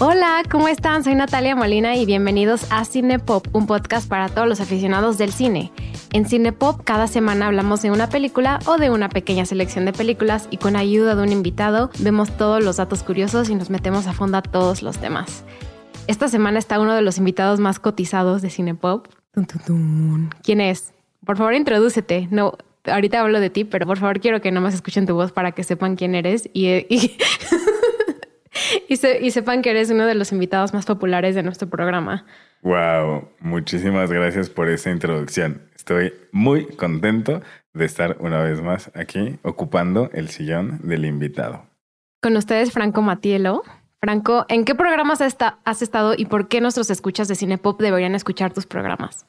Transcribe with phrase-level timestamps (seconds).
[0.00, 1.02] Hola, ¿cómo están?
[1.02, 5.72] Soy Natalia Molina y bienvenidos a Cinepop, un podcast para todos los aficionados del cine.
[6.12, 10.46] En Cinepop cada semana hablamos de una película o de una pequeña selección de películas
[10.52, 14.12] y con ayuda de un invitado vemos todos los datos curiosos y nos metemos a
[14.12, 15.42] fondo a todos los temas.
[16.06, 19.08] Esta semana está uno de los invitados más cotizados de Cinepop.
[20.42, 20.92] ¿Quién es?
[21.24, 22.28] Por favor, introdúcete.
[22.30, 25.32] No, ahorita hablo de ti, pero por favor quiero que no más escuchen tu voz
[25.32, 27.16] para que sepan quién eres y, y
[28.88, 32.24] y, sepan que eres uno de los invitados más populares de nuestro programa.
[32.62, 35.62] Wow, muchísimas gracias por esa introducción.
[35.76, 37.40] Estoy muy contento
[37.72, 41.64] de estar una vez más aquí ocupando el sillón del invitado.
[42.20, 43.62] Con ustedes, Franco Matielo.
[44.00, 48.52] Franco, ¿en qué programas has estado y por qué nuestros escuchas de Cinepop deberían escuchar
[48.52, 49.26] tus programas?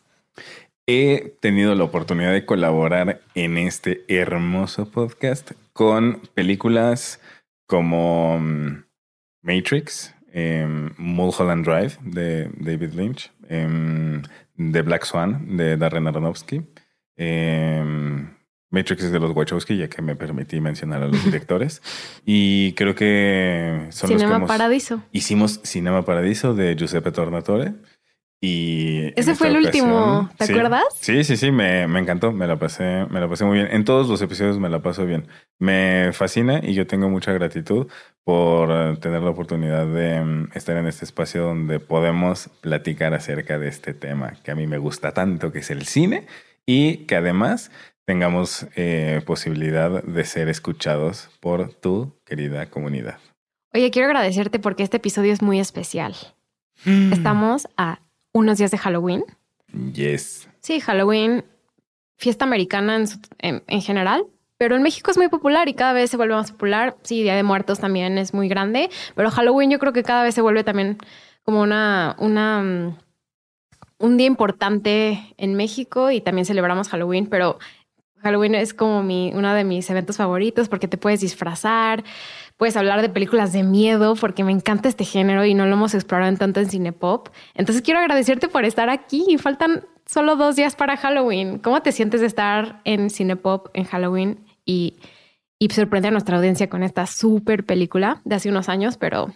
[0.85, 7.19] He tenido la oportunidad de colaborar en este hermoso podcast con películas
[7.65, 8.83] como mm,
[9.41, 14.21] Matrix, em, Mulholland Drive de David Lynch, em,
[14.55, 16.61] The Black Swan de Darren Aronofsky.
[17.15, 18.29] Em,
[18.71, 21.81] Matrix es de los Wachowski, ya que me permití mencionar a los directores.
[22.25, 25.01] y creo que son Cinema los que Paradiso.
[25.11, 27.73] Hicimos Cinema Paradiso de Giuseppe Tornatore.
[28.41, 30.85] Y Ese fue el último, ¿te acuerdas?
[31.01, 33.67] Sí, sí, sí, me, me, encantó, me la pasé, me la pasé muy bien.
[33.69, 35.27] En todos los episodios me la paso bien.
[35.57, 37.87] Me fascina y yo tengo mucha gratitud
[38.23, 43.67] por tener la oportunidad de mm, estar en este espacio donde podemos platicar acerca de
[43.67, 46.25] este tema que a mí me gusta tanto, que es el cine,
[46.65, 47.71] y que además
[48.09, 53.19] tengamos eh, posibilidad de ser escuchados por tu querida comunidad.
[53.71, 56.15] Oye, quiero agradecerte porque este episodio es muy especial.
[56.85, 57.13] Mm.
[57.13, 57.99] Estamos a
[58.33, 59.25] unos días de Halloween.
[59.93, 60.49] Yes.
[60.59, 61.45] Sí, Halloween,
[62.17, 62.95] fiesta americana
[63.37, 64.25] en, en, general,
[64.57, 66.97] pero en México es muy popular y cada vez se vuelve más popular.
[67.03, 70.33] Sí, Día de Muertos también es muy grande, pero Halloween yo creo que cada vez
[70.33, 70.97] se vuelve también
[71.43, 72.97] como una, una, mm,
[73.99, 77.59] un día importante en México y también celebramos Halloween, pero
[78.21, 82.03] Halloween es como mi, uno de mis eventos favoritos porque te puedes disfrazar,
[82.57, 85.93] puedes hablar de películas de miedo porque me encanta este género y no lo hemos
[85.93, 87.29] explorado en tanto en cine pop.
[87.55, 91.59] Entonces quiero agradecerte por estar aquí y faltan solo dos días para Halloween.
[91.59, 94.97] ¿Cómo te sientes de estar en cine pop en Halloween y,
[95.57, 98.97] y sorprender a nuestra audiencia con esta súper película de hace unos años?
[98.97, 99.33] Pero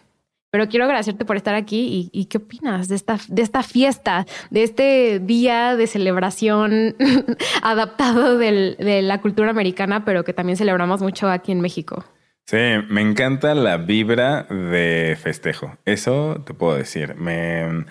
[0.53, 4.61] pero quiero agradecerte por estar aquí y, qué opinas de esta, de esta fiesta, de
[4.61, 6.95] este día de celebración
[7.63, 12.05] adaptado de la cultura americana, pero que también celebramos mucho aquí en México.
[12.45, 15.75] Sí, me encanta la vibra de festejo.
[15.85, 17.15] Eso te puedo decir.
[17.15, 17.85] Me,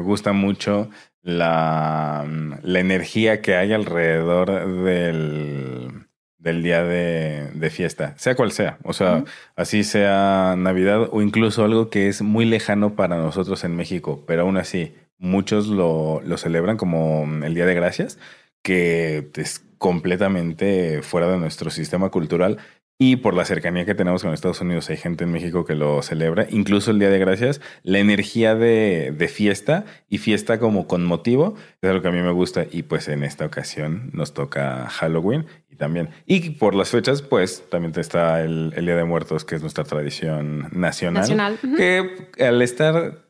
[0.00, 0.88] gusta mucho
[1.20, 2.24] la,
[2.62, 6.01] la, energía que hay alrededor del,
[6.42, 8.78] del día de, fiesta, sea cual sea.
[8.82, 9.24] O sea,
[9.56, 14.42] así sea Navidad o incluso algo que es muy lejano para nosotros en México, pero
[14.42, 18.18] aún así muchos lo, lo celebran como el Día de Gracias,
[18.62, 22.58] que es completamente fuera de nuestro sistema cultural.
[22.98, 26.02] Y por la cercanía que tenemos con Estados Unidos, hay gente en México que lo
[26.02, 31.04] celebra, incluso el Día de Gracias, la energía de, de, fiesta y fiesta como con
[31.04, 34.88] motivo, es algo que a mí me gusta y pues en esta ocasión nos toca
[34.88, 36.10] Halloween y también.
[36.26, 39.84] Y por las fechas, pues también está el, el Día de Muertos, que es nuestra
[39.84, 41.22] tradición nacional.
[41.22, 41.58] Nacional.
[41.76, 43.24] Que al estar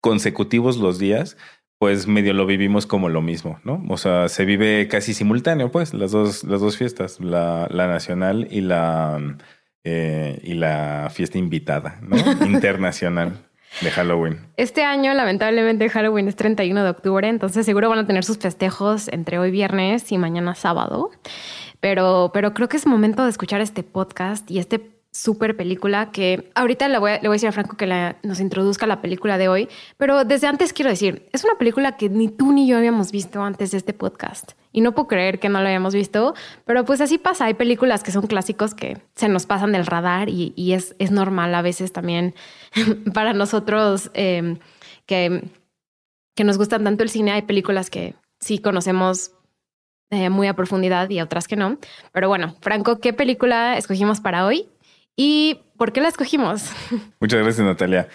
[0.00, 1.38] consecutivos los días,
[1.78, 3.82] pues medio lo vivimos como lo mismo, ¿no?
[3.88, 8.46] O sea, se vive casi simultáneo, pues, las dos, las dos fiestas, la, la nacional
[8.50, 9.38] y la,
[9.82, 12.16] eh, y la fiesta invitada, ¿no?
[12.46, 13.48] Internacional
[13.80, 14.38] de Halloween.
[14.56, 19.08] Este año, lamentablemente, Halloween es 31 de octubre, entonces seguro van a tener sus festejos
[19.08, 21.10] entre hoy viernes y mañana sábado.
[21.80, 26.50] Pero, pero creo que es momento de escuchar este podcast y este súper película que
[26.54, 29.38] ahorita le voy, a, le voy a decir a Franco que nos introduzca la película
[29.38, 32.78] de hoy, pero desde antes quiero decir, es una película que ni tú ni yo
[32.78, 36.34] habíamos visto antes de este podcast y no puedo creer que no lo hayamos visto,
[36.66, 40.28] pero pues así pasa, hay películas que son clásicos que se nos pasan del radar
[40.28, 42.34] y, es, es, normal a veces también
[43.14, 44.58] para nosotros em,
[45.06, 45.44] que,
[46.34, 49.30] que nos gustan tanto el cine, hay películas que sí conocemos
[50.10, 51.78] eh, muy a profundidad y otras que no.
[52.12, 54.68] Pero bueno, Franco, ¿qué película escogimos para hoy?
[55.16, 56.68] ¿Y por qué la escogimos?
[57.20, 58.08] Muchas gracias, Natalia.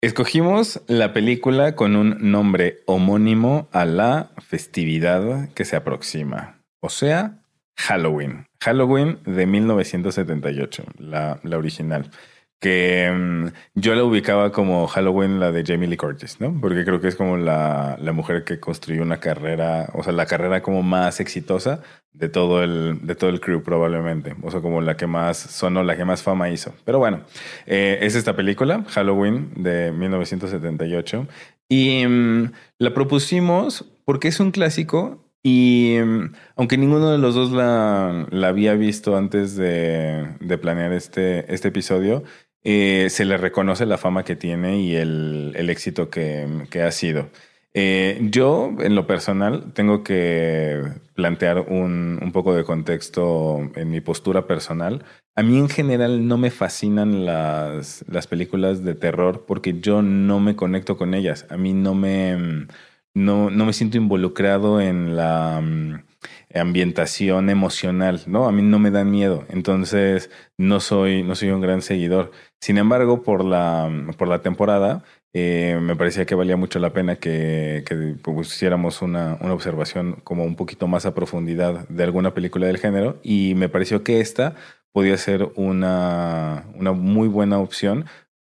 [0.00, 7.42] Escogimos la película con un nombre homónimo a la festividad que se aproxima, o sea,
[7.76, 8.46] Halloween.
[8.60, 12.12] Halloween de 1978, la, la original,
[12.60, 16.58] que mm, yo la ubicaba como Halloween, la de Jamie Lee Curtis, ¿no?
[16.60, 20.26] Porque creo que es como la, la, mujer que construyó una carrera, o sea, la
[20.26, 21.82] carrera como más exitosa
[22.12, 24.34] de todo el, de todo el crew probablemente.
[24.42, 26.74] O sea, como la que más sonó, la que más fama hizo.
[26.84, 27.20] Pero bueno,
[27.66, 31.28] eh, es esta película, Halloween, de 1978.
[31.68, 37.52] Y mm, la propusimos porque es un clásico y mm, aunque ninguno de los dos
[37.52, 42.24] la, la había visto antes de, de planear este, este episodio,
[42.64, 46.90] eh, se le reconoce la fama que tiene y el, el éxito que, que, ha
[46.90, 47.30] sido.
[47.74, 50.82] Eh, yo, en lo personal, tengo que
[51.14, 55.04] plantear un, un, poco de contexto en mi postura personal.
[55.36, 60.40] A mí en general no me fascinan las, las películas de terror porque yo no
[60.40, 61.46] me conecto con ellas.
[61.50, 62.66] A mí no me,
[63.14, 66.07] no, no me siento involucrado en la mm,
[66.54, 68.48] ambientación emocional, ¿no?
[68.48, 72.32] A mí no me dan miedo, entonces no soy, no soy un gran seguidor.
[72.60, 75.04] Sin embargo, por la, por la temporada,
[75.34, 80.44] eh, me parecía que valía mucho la pena que, que hiciéramos una, una, observación como
[80.44, 84.54] un poquito más a profundidad de alguna película del género y me pareció que esta
[84.92, 88.06] podía ser una, una muy buena opción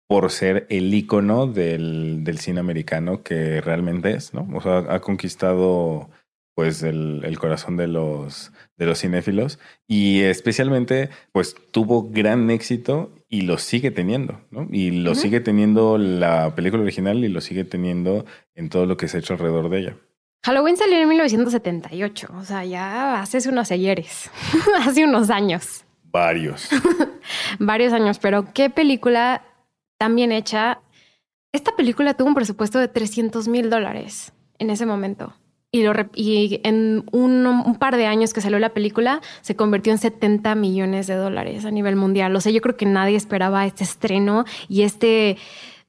[0.09, 4.49] por ser el icono del, del, cine americano que realmente es, ¿no?
[4.55, 6.09] O sea, ha conquistado
[6.59, 13.15] pues el, el, corazón de los, de los cinéfilos y especialmente pues tuvo gran éxito
[13.29, 14.67] y lo sigue teniendo, ¿no?
[14.73, 15.17] Y lo uh -huh.
[15.17, 18.27] sigue teniendo la película original y lo sigue teniendo
[18.57, 19.97] en todo lo que se ha hecho alrededor de ella.
[20.43, 24.29] Halloween salió en 1978, o sea, ya hace unos ayeres,
[24.81, 25.85] hace unos años.
[26.11, 26.71] Varios.
[27.61, 29.45] Varios años, pero ¿qué película
[29.97, 30.81] tan bien hecha?
[31.53, 35.35] Esta película tuvo un presupuesto de 300 mil dólares en ese momento.
[35.71, 39.93] Y, lo, y en un, un, par de años que salió la película, se convirtió
[39.93, 42.35] en 70 millones de dólares a nivel mundial.
[42.35, 45.37] O sea, yo creo que nadie esperaba este estreno y este,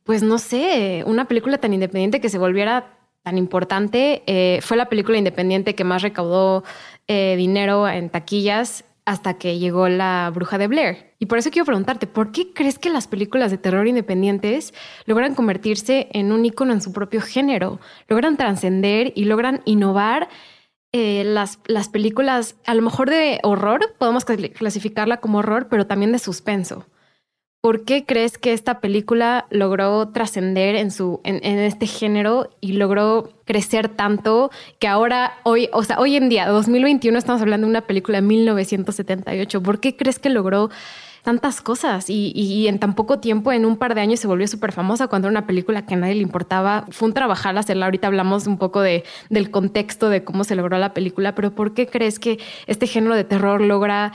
[0.04, 4.24] pues no sé, una película tan independiente que se volviera tan importante.
[4.28, 6.64] Eh, fue la película independiente que más recaudó
[7.08, 11.16] eh, dinero en taquillas hasta que llegó la bruja de Blair.
[11.18, 14.72] Y por eso quiero preguntarte, ¿por qué crees que las películas de terror independientes
[15.06, 17.80] logran convertirse en un icono en su propio género?
[18.08, 20.30] Logran trascender y logran innovar
[20.92, 26.12] eh, las, las películas, a lo mejor de horror, podemos clasificarla como horror, pero también
[26.12, 26.86] de suspenso.
[27.62, 33.34] ¿Por qué crees que esta película logró trascender en su en, este género y logró
[33.44, 37.82] crecer tanto que ahora hoy, o sea, hoy en día, 2021 estamos hablando de una
[37.82, 39.62] película de 1978.
[39.62, 40.70] ¿Por qué crees que logró
[41.24, 44.72] tantas cosas y en tan poco tiempo, en un par de años, se volvió súper
[44.72, 46.86] famosa cuando era una película que a nadie le importaba?
[46.92, 47.88] Fue un trabajar hacerla.
[47.88, 51.74] Ahorita hablamos un poco de, del contexto de cómo se logró la película, pero ¿por
[51.74, 54.14] qué crees que este género de terror logra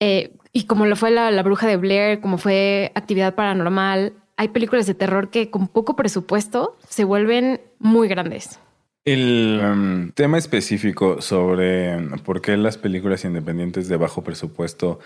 [0.00, 4.86] eh, y como lo fue la, bruja de Blair, como fue actividad paranormal, hay películas
[4.86, 8.58] de terror que con poco presupuesto se vuelven muy grandes.
[9.04, 15.00] El um, tema específico sobre por qué las películas independientes de bajo presupuesto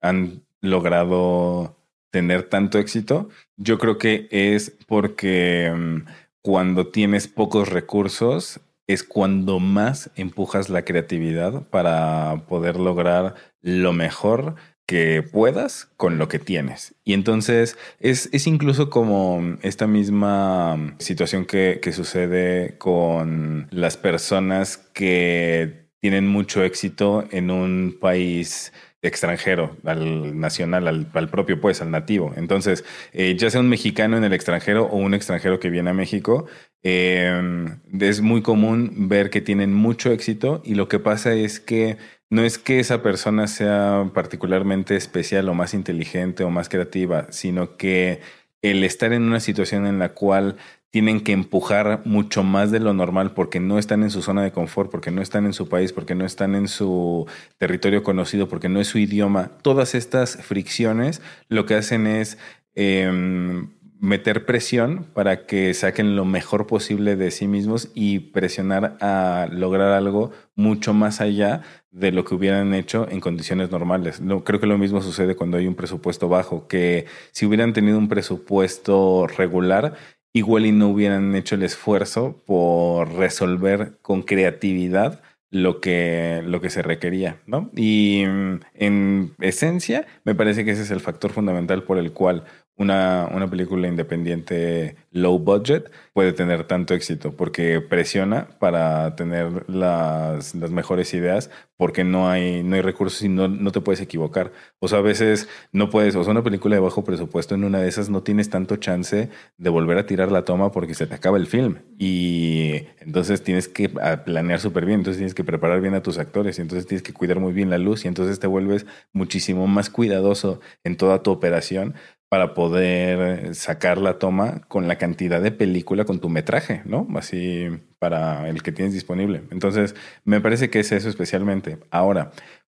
[0.00, 1.76] han logrado
[2.10, 6.04] tener tanto éxito, yo creo que es porque um,
[6.42, 14.56] cuando tienes pocos recursos es cuando más empujas la creatividad para poder lograr lo mejor
[14.86, 16.94] que puedas con lo que tienes.
[17.04, 24.76] Y entonces es, es incluso como esta misma situación que, que, sucede con las personas
[24.76, 28.72] que tienen mucho éxito en un país
[29.02, 32.32] extranjero, al nacional, al, al propio, pues, al nativo.
[32.36, 35.94] Entonces, eh, ya sea un mexicano en el extranjero o un extranjero que viene a
[35.94, 36.46] México,
[36.84, 37.68] eh,
[38.00, 41.98] es muy común ver que tienen mucho éxito y lo que pasa es que
[42.32, 47.76] no es que esa persona sea particularmente especial o más inteligente o más creativa, sino
[47.76, 48.22] que
[48.62, 50.56] el estar en una situación en la cual
[50.88, 54.50] tienen que empujar mucho más de lo normal porque no están en su zona de
[54.50, 57.26] confort, porque no están en su país, porque no están en su
[57.58, 59.50] territorio conocido, porque no es su idioma.
[59.60, 61.20] Todas estas fricciones
[61.50, 62.38] lo que hacen es
[62.74, 63.66] eh,
[64.02, 69.92] meter presión para que saquen lo mejor posible de sí mismos y presionar a lograr
[69.92, 71.62] algo mucho más allá
[71.92, 74.20] de lo que hubieran hecho en condiciones normales.
[74.20, 77.98] No, creo que lo mismo sucede cuando hay un presupuesto bajo, que si hubieran tenido
[77.98, 79.94] un presupuesto regular,
[80.32, 86.70] igual y no hubieran hecho el esfuerzo por resolver con creatividad lo que, lo que
[86.70, 87.70] se requería, ¿no?
[87.76, 92.44] Y en esencia, me parece que ese es el factor fundamental por el cual
[92.76, 100.54] una, una, película independiente low budget puede tener tanto éxito porque presiona para tener las,
[100.54, 101.50] las mejores ideas
[101.82, 104.52] porque no hay, no hay recursos y no, no, te puedes equivocar.
[104.78, 107.80] O sea, a veces no puedes, o sea, una película de bajo presupuesto en una
[107.80, 111.14] de esas no tienes tanto chance de volver a tirar la toma porque se te
[111.16, 115.94] acaba el film y entonces tienes que planear súper bien, entonces tienes que preparar bien
[115.94, 118.46] a tus actores y entonces tienes que cuidar muy bien la luz y entonces te
[118.46, 121.94] vuelves muchísimo más cuidadoso en toda tu operación
[122.32, 127.06] para poder sacar la toma con la cantidad de película, con tu metraje, ¿no?
[127.14, 129.42] Así para el que tienes disponible.
[129.50, 131.76] Entonces, me parece que es eso especialmente.
[131.90, 132.30] Ahora,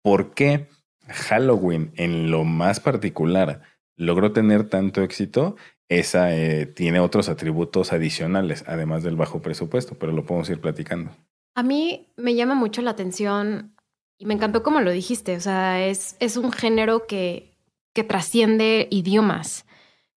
[0.00, 0.68] ¿por qué
[1.06, 3.60] Halloween en lo más particular
[3.94, 5.56] logró tener tanto éxito?
[5.86, 11.10] Esa eh, tiene otros atributos adicionales, además del bajo presupuesto, pero lo podemos ir platicando.
[11.54, 13.76] A mí me llama mucho la atención
[14.16, 17.51] y me encantó como lo dijiste, o sea, es, es un género que
[17.92, 19.66] que trasciende idiomas,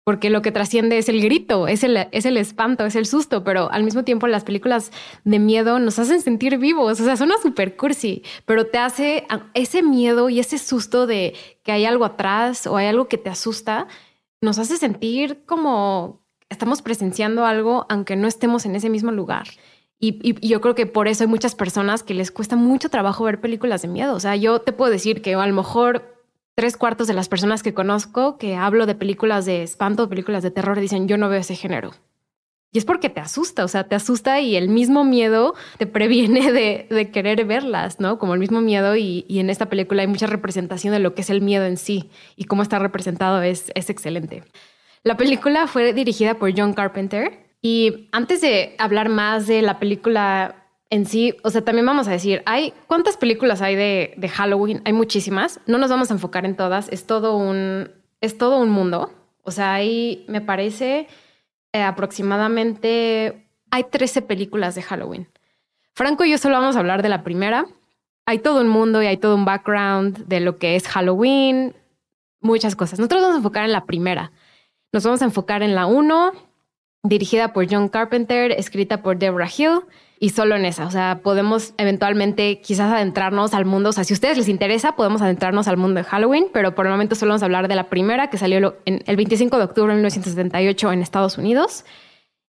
[0.04, 3.42] porque lo que trasciende es el grito, es el, es el espanto, es el susto,
[3.42, 4.92] pero al mismo tiempo las películas
[5.24, 9.82] de miedo nos hacen sentir vivos, o sea, suena súper cursi, pero te hace ese
[9.82, 13.88] miedo y ese susto de que hay algo atrás o hay algo que te asusta,
[14.42, 19.48] nos hace sentir como estamos presenciando algo aunque no estemos en ese mismo lugar.
[19.98, 23.24] Y, y, yo creo que por eso hay muchas personas que les cuesta mucho trabajo
[23.24, 24.14] ver películas de miedo.
[24.14, 26.13] O sea, yo te puedo decir que a lo mejor
[26.54, 30.50] tres cuartos de las personas que conozco que hablo de películas de espanto, películas de
[30.50, 31.92] terror, dicen yo no veo ese género.
[32.74, 36.50] Y es porque te asusta, o sea, te asusta y el mismo miedo te previene
[36.88, 38.18] de, querer verlas, ¿no?
[38.18, 41.30] Como el mismo miedo y, en esta película hay mucha representación de lo que es
[41.30, 44.42] el miedo en sí y cómo está representado es, es excelente.
[45.04, 50.63] La película fue dirigida por John Carpenter y antes de hablar más de la película
[50.94, 54.92] en sí, o sea, también vamos a decir, hay cuántas películas hay de, Halloween, hay
[54.92, 59.12] muchísimas, no nos vamos a enfocar en todas, es todo un, es todo un mundo,
[59.42, 61.08] o sea, hay, me parece,
[61.72, 65.28] eh, aproximadamente, hay 13 películas de Halloween.
[65.94, 67.66] Franco y yo solo vamos a hablar de la primera,
[68.24, 71.74] hay todo un mundo y hay todo un background de lo que es Halloween,
[72.38, 73.00] muchas cosas.
[73.00, 74.30] Nosotros vamos a enfocar en la primera,
[74.92, 76.30] nos vamos a enfocar en la 1,
[77.02, 79.80] dirigida por John Carpenter, escrita por Deborah Hill,
[80.18, 80.86] y solo en esa.
[80.86, 83.90] O sea, podemos eventualmente quizás adentrarnos al mundo.
[83.90, 86.86] O sea, si a ustedes les interesa, podemos adentrarnos al mundo de Halloween, pero por
[86.86, 89.64] el momento solo vamos a hablar de la primera que salió en el 25 de
[89.64, 91.84] octubre de 1978 en Estados Unidos.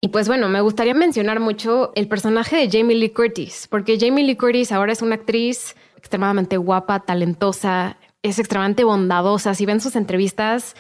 [0.02, 4.24] Y pues bueno, me gustaría mencionar mucho el personaje de Jamie Lee Curtis, porque Jamie
[4.24, 9.56] Lee Curtis ahora es una actriz extremadamente guapa, talentosa, es extremadamente bondadosa.
[9.56, 10.76] Si ven sus entrevistas,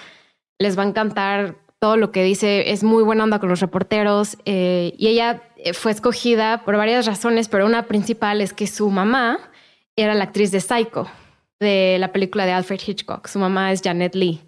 [0.60, 2.72] les va a encantar todo lo que dice.
[2.72, 5.41] Es muy buena onda con los reporteros eh, y ella
[5.74, 9.39] fue escogida por varias razones, pero una principal es que su mamá
[9.95, 11.07] era la actriz de Psycho,
[11.60, 13.27] de la película de Alfred Hitchcock.
[13.27, 14.41] Su mamá es Janet Lee.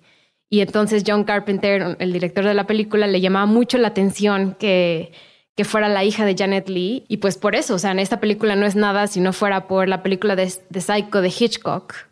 [0.50, 5.12] Y entonces John Carpenter, el director de la película, le llamaba mucho la atención que,
[5.56, 7.06] que fuera la hija de Janet Lee.
[7.08, 9.68] Y pues por eso, o sea, en esta película no es nada si no fuera
[9.68, 12.07] por la película de, de Psycho de Hitchcock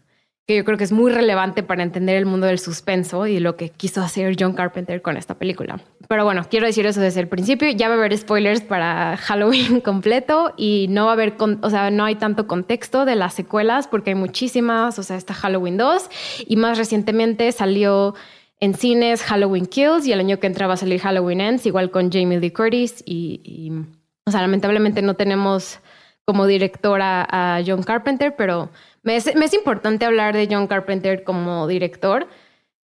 [0.48, 3.56] que yo creo que es muy relevante para entender el mundo del suspenso y lo
[3.56, 5.80] que quiso hacer John Carpenter con esta película.
[6.08, 7.70] Pero bueno, quiero decir eso desde el principio.
[7.72, 11.90] Ya va a haber spoilers para Halloween completo y no va a haber, o sea,
[11.90, 15.00] no hay tanto contexto de las secuelas porque hay muchísimas.
[15.00, 16.10] O sea, está Halloween 2
[16.48, 18.14] y más recientemente salió
[18.60, 21.90] en cines Halloween Kills y el año que entra va a salir Halloween Ends, igual
[21.90, 23.04] con Jamie Lee Curtis.
[23.06, 23.72] Y,
[24.26, 25.80] o sea, lamentablemente no tenemos
[26.24, 28.70] como directora a John Carpenter, pero
[29.06, 32.28] me es, importante hablar de John Carpenter como director.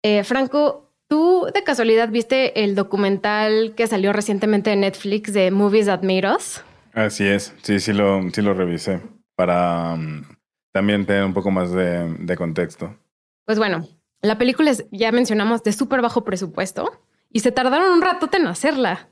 [0.02, 5.86] Eh, Franco, ¿tú de casualidad viste el documental que salió recientemente en Netflix de Movies
[5.86, 6.64] That Made Us?
[6.94, 9.00] Así es, sí, sí lo, sí lo revisé
[9.36, 10.24] para um,
[10.72, 12.96] también tener un poco más de, contexto.
[13.44, 13.86] Pues bueno,
[14.20, 16.90] la película es, ya mencionamos, de súper bajo presupuesto
[17.30, 19.08] y se tardaron un rato en hacerla.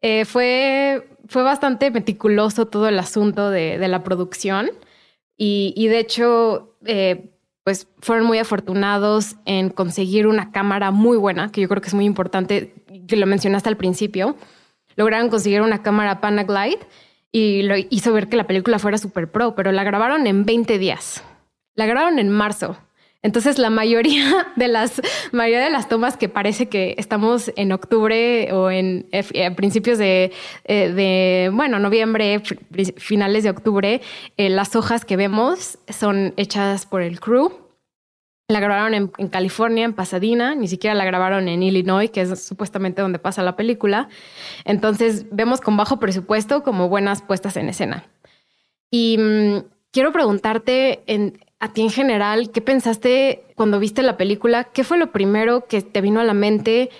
[0.00, 4.72] Eh, fue, fue bastante meticuloso todo el asunto de, de la producción.
[5.44, 7.32] Y, de hecho, eh,
[7.64, 11.94] pues fueron muy afortunados en conseguir una cámara muy buena, que yo creo que es
[11.94, 12.72] muy importante,
[13.08, 14.36] que lo mencionaste al principio.
[14.94, 16.78] Lograron conseguir una cámara Panaglide
[17.32, 20.78] y lo hizo ver que la película fuera super pro, pero la grabaron en 20
[20.78, 21.24] días.
[21.74, 22.76] La grabaron en marzo.
[23.22, 25.00] Entonces, la mayoría de las,
[25.30, 30.32] mayoría de las tomas que parece que estamos en octubre o en eh, principios de,
[30.64, 32.42] eh, de, bueno, noviembre,
[32.96, 34.00] finales de octubre,
[34.36, 37.52] eh, las hojas que vemos son hechas por el crew.
[38.48, 42.44] La grabaron en, en, California, en Pasadena, ni siquiera la grabaron en Illinois, que es
[42.44, 44.08] supuestamente donde pasa la película.
[44.64, 48.04] Entonces, vemos con bajo presupuesto como buenas puestas en escena.
[48.90, 49.58] Y mm,
[49.92, 54.64] quiero preguntarte, en, a ti en general, ¿qué pensaste cuando viste la película?
[54.64, 56.90] ¿Qué fue lo primero que te vino a la mente,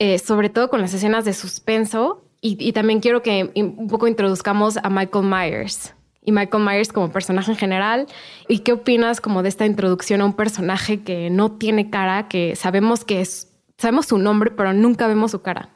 [0.00, 2.24] eh, sobre todo con las escenas de suspenso?
[2.40, 5.94] Y, también quiero que un poco introduzcamos a Michael Myers
[6.24, 8.06] y Michael Myers como personaje en general.
[8.48, 12.56] ¿Y qué opinas como de esta introducción a un personaje que no tiene cara, que
[12.56, 15.70] sabemos que es, sabemos su nombre, pero nunca vemos su cara?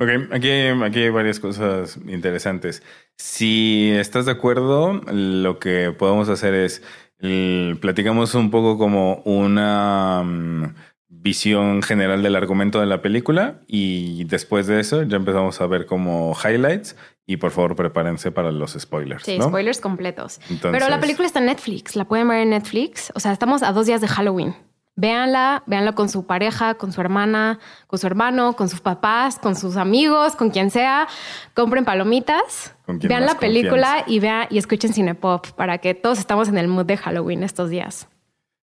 [0.00, 2.82] Ok, aquí, aquí hay varias cosas interesantes.
[3.16, 6.82] Si estás de acuerdo, lo que podemos hacer es
[7.18, 10.74] platicamos un poco como una mm,
[11.08, 15.86] visión general del argumento de la película y después de eso ya empezamos a ver
[15.86, 19.24] como highlights y por favor prepárense para los spoilers.
[19.24, 20.40] Sí, spoilers completos.
[20.60, 23.10] Pero la película está en Netflix, la pueden ver en Netflix.
[23.14, 24.54] O sea, estamos a dos días de Halloween.
[24.96, 27.58] Véanla, véanla con su pareja, con su hermana,
[27.88, 31.08] con su hermano, con sus papás, con sus amigos, con quien sea.
[31.52, 36.58] Compren palomitas, vean la película y vean y escuchen Cinepop para que todos estamos en
[36.58, 38.08] el mood de Halloween estos días.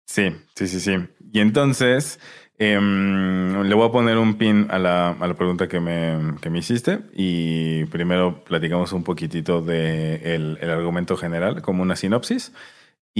[0.06, 0.98] Sí, sí, sí, sí.
[1.32, 2.20] Y entonces
[2.60, 6.52] em, le voy a poner un pin a la, a la pregunta que me, que
[6.52, 12.52] me, hiciste y primero platicamos un poquitito de el, el argumento general como una sinopsis.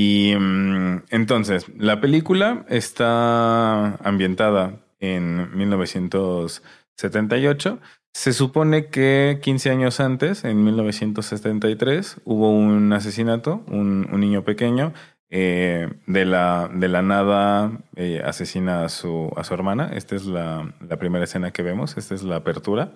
[0.02, 7.80] Y mm, entonces, la película está ambientada en 1978.
[8.14, 14.94] Se supone que 15 años antes, en 1973, hubo un asesinato, un, niño pequeño
[15.30, 19.92] eh, de, la, de la nada eh, asesina a su, a su hermana.
[19.94, 22.94] Esta es la, la, primera escena que vemos, esta es la apertura.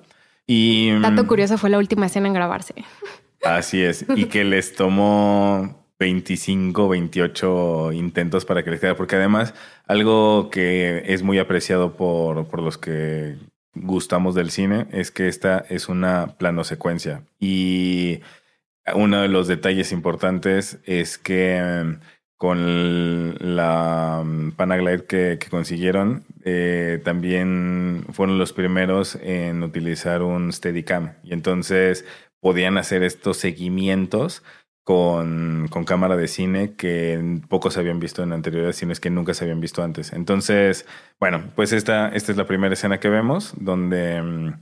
[0.48, 2.76] Y, Dato mm, curioso, fue la última escena en grabarse.
[3.44, 9.54] Así es, y que les tomó 25, 28 intentos para que les quede, porque además
[9.88, 13.38] algo que es muy apreciado por, por los que
[13.76, 18.22] gustamos del cine es que esta es una plano secuencia y
[18.94, 22.00] uno de los detalles importantes es que em,
[22.44, 30.52] con la um, Panaglide que, que consiguieron, eh, también fueron los primeros en utilizar un
[30.52, 31.14] Steadicam.
[31.24, 32.04] Y entonces
[32.42, 34.44] podían hacer estos seguimientos
[34.84, 39.46] con, con, cámara de cine que pocos habían visto en anteriores cines que nunca se
[39.46, 40.14] habían visto antes.
[40.14, 40.86] Entonces,
[41.20, 44.54] bueno, pues esta, esta es la primera escena que vemos donde mm,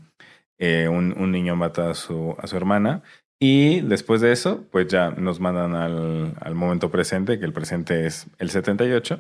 [0.60, 3.02] eh, un, un, niño mata a su, a su hermana
[3.40, 8.06] y después de eso, pues ya nos mandan al, al momento presente, que el presente
[8.06, 9.20] es el 78,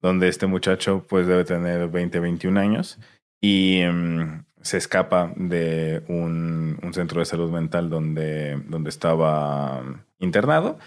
[0.00, 2.98] donde este muchacho pues debe tener 20, 21 años
[3.42, 9.82] y mm, se escapa de un, un, centro de salud mental donde, donde estaba
[10.18, 10.78] internado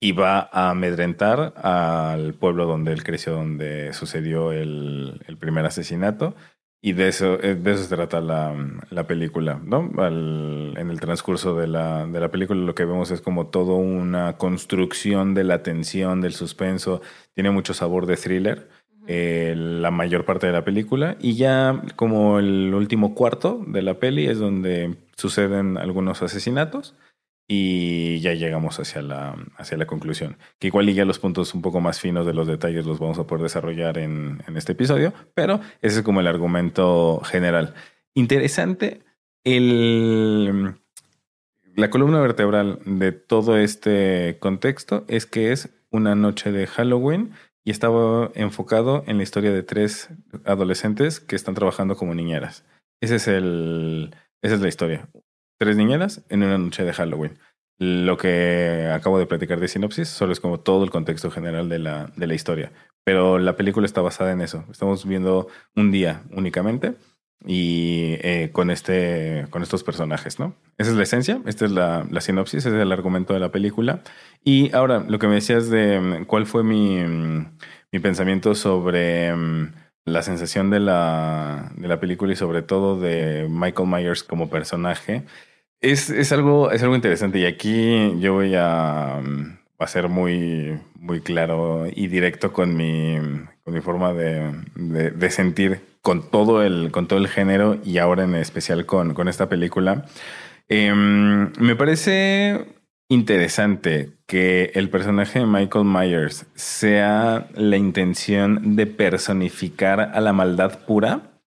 [0.00, 6.34] y va a amedrentar al pueblo donde él creció, donde sucedió el, el primer asesinato.
[6.84, 8.56] Y de eso, eh, de eso se trata la,
[8.90, 9.88] la película, ¿no?
[10.00, 14.36] En el transcurso de la, de la película lo que vemos es como toda una
[14.36, 17.00] construcción de la tensión, del suspenso.
[17.34, 18.68] Tiene mucho sabor de thriller
[19.14, 23.98] eh, la mayor parte de la película y ya como el último cuarto de la
[23.98, 26.94] peli es donde suceden algunos asesinatos
[27.46, 30.38] y ya llegamos hacia la, hacia la conclusión.
[30.58, 33.18] Que igual y ya los puntos un poco más finos de los detalles los vamos
[33.18, 37.74] a poder desarrollar en, en este episodio, pero ese es como el argumento general.
[38.14, 39.02] Interesante
[39.44, 40.74] el,
[41.74, 47.32] la columna vertebral de todo este contexto es que es una noche de Halloween
[47.64, 50.10] y estaba enfocado en la historia de tres
[50.44, 52.64] adolescentes que están trabajando como niñeras.
[53.00, 55.08] Ese es el, esa es la historia.
[55.58, 57.38] Tres niñeras en una noche de Halloween.
[57.78, 61.78] Lo que acabo de platicar de sinopsis solo es como todo el contexto general de
[61.78, 62.72] la, de la historia.
[63.04, 64.64] Pero la película está basada en eso.
[64.70, 66.94] Estamos viendo un día únicamente
[67.46, 70.54] y eh, con, este, con estos personajes, ¿no?
[70.78, 73.50] Esa es la esencia, esta es la, la, sinopsis, ese es el argumento de la
[73.50, 74.02] película.
[74.44, 77.58] Y ahora, lo que me decías de mm, cuál fue mi, mm,
[77.90, 79.72] mi pensamiento sobre mm,
[80.04, 85.24] la sensación de la, de la película y sobre todo de Michael Myers como personaje,
[85.80, 89.20] es, es, algo, es algo interesante y aquí yo voy a,
[89.78, 93.18] a ser muy, muy claro y directo con mi,
[93.64, 97.98] con mi forma de, de, de sentir con todo el, con todo el género y
[97.98, 100.04] ahora en especial con, con esta película.
[100.68, 102.66] Em, me parece
[103.08, 110.84] interesante que el personaje de Michael Myers sea la intención de personificar a la maldad
[110.86, 111.40] pura.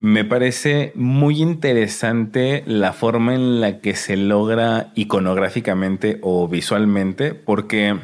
[0.00, 7.98] Me parece muy interesante la forma en la que se logra iconográficamente o visualmente porque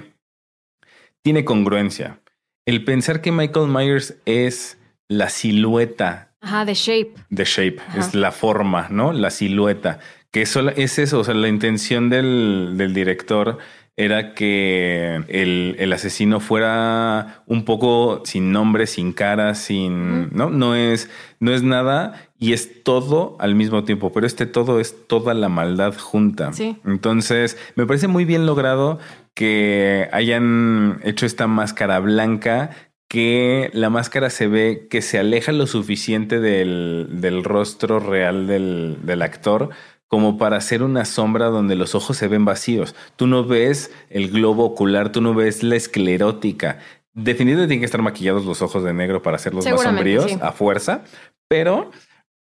[1.23, 2.21] tiene congruencia.
[2.67, 4.78] El pensar que Michael Myers es
[5.09, 6.29] la silueta.
[6.41, 7.15] Ajá, the shape.
[7.35, 9.13] The shape, es la forma, ¿no?
[9.13, 9.99] La silueta
[10.31, 13.59] que eso es eso, o sea, la intención del, del director
[13.97, 20.33] era que el, el, asesino fuera un poco sin nombre, sin cara, sin.
[20.33, 20.51] ¿No?
[20.51, 25.09] No es, no es nada y es todo al mismo tiempo, pero este todo es
[25.09, 26.53] toda la maldad junta.
[26.53, 26.77] Sí.
[26.85, 29.01] Entonces, me parece muy bien logrado
[29.35, 32.71] que hayan hecho esta máscara blanca
[33.09, 38.99] que la máscara se ve que se aleja lo suficiente del, del rostro real del,
[39.03, 39.71] del actor
[40.09, 42.95] como para hacer una sombra donde los ojos se ven vacíos.
[43.17, 46.79] Tú no ves el globo ocular, tú no ves la esclerótica.
[47.13, 50.39] Definitivamente tienen que estar maquillados los ojos de negro para hacerlos más sombríos sí.
[50.41, 51.03] a fuerza,
[51.47, 51.91] pero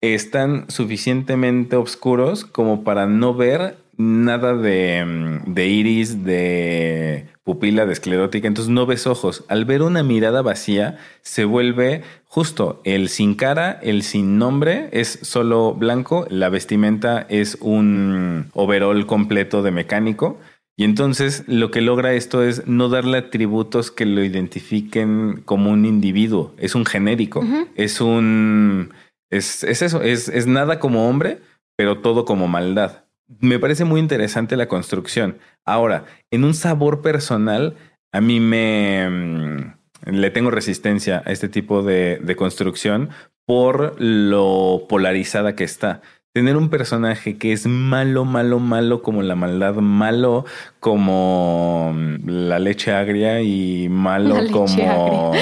[0.00, 8.46] están suficientemente oscuros como para no ver nada de, de, iris, de pupila, de esclerótica.
[8.46, 9.42] Entonces no ves ojos.
[9.48, 15.18] Al ver una mirada vacía, se vuelve justo el sin cara, el sin nombre, es
[15.22, 16.26] solo blanco.
[16.28, 20.38] La vestimenta es un overall completo de mecánico.
[20.76, 25.86] Y entonces lo que logra esto es no darle atributos que lo identifiquen como un
[25.86, 26.52] individuo.
[26.58, 27.40] Es un genérico.
[27.40, 27.68] Uh -huh.
[27.76, 28.92] Es un.
[29.30, 30.02] Es, es eso.
[30.02, 31.38] Es, es nada como hombre,
[31.78, 33.07] pero todo como maldad
[33.40, 35.38] me parece muy interesante la construcción.
[35.64, 37.76] Ahora, en un sabor personal,
[38.12, 43.10] a mí me le tengo resistencia a este tipo de, de, construcción
[43.46, 46.00] por lo polarizada que está.
[46.32, 50.44] Tener un personaje que es malo, malo, malo como la maldad, malo
[50.80, 55.40] como la leche agria y malo como agria.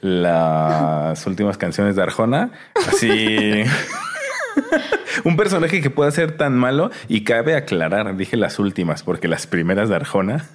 [0.00, 2.50] las últimas canciones de Arjona.
[2.74, 3.64] Así.
[5.24, 9.46] un personaje que pueda ser tan malo y cabe aclarar, dije las últimas, porque las
[9.46, 10.46] primeras de Arjona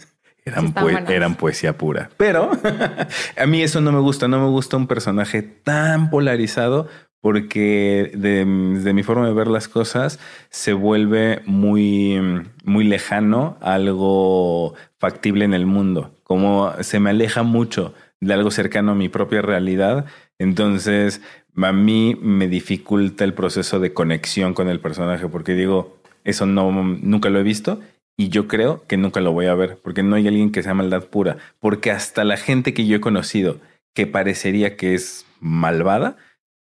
[0.46, 2.10] eran, poe eran poesía pura.
[2.18, 2.52] Pero
[3.38, 6.88] a mí eso no me gusta, no me gusta un personaje tan polarizado
[7.20, 12.22] porque de, de, mi forma de ver las cosas se vuelve muy,
[12.64, 18.92] muy lejano algo factible en el mundo, como se me aleja mucho de algo cercano
[18.92, 20.06] a mi propia realidad.
[20.40, 21.22] Entonces,
[21.66, 26.72] a mí me dificulta el proceso de conexión con el personaje porque digo, eso no,
[26.72, 27.80] nunca lo he visto
[28.18, 30.74] y yo creo que nunca lo voy a ver porque no hay alguien que sea
[30.74, 33.60] maldad pura, porque hasta la gente que yo he conocido
[33.94, 36.18] que parecería que es malvada,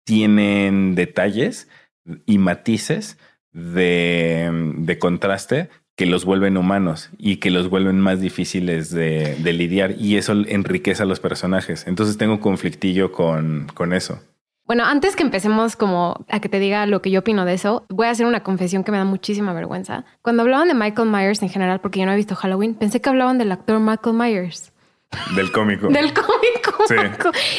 [0.04, 1.68] tienen detalles
[2.24, 3.18] y matices
[3.52, 9.52] de, de contraste que los vuelven humanos y que los vuelven más difíciles de, de,
[9.52, 11.86] lidiar y eso enriquece a los personajes.
[11.86, 14.22] Entonces tengo conflictillo con, con eso.
[14.66, 17.86] Bueno, antes que empecemos como a que te diga lo que yo opino de eso,
[17.88, 20.04] voy a hacer una confesión que me da muchísima vergüenza.
[20.22, 23.08] Cuando hablaban de Michael Myers en general, porque yo no he visto Halloween, pensé que
[23.08, 24.72] hablaban del actor Michael Myers.
[25.36, 25.86] Del cómico.
[25.88, 26.72] Del cómico.
[26.88, 26.94] Sí.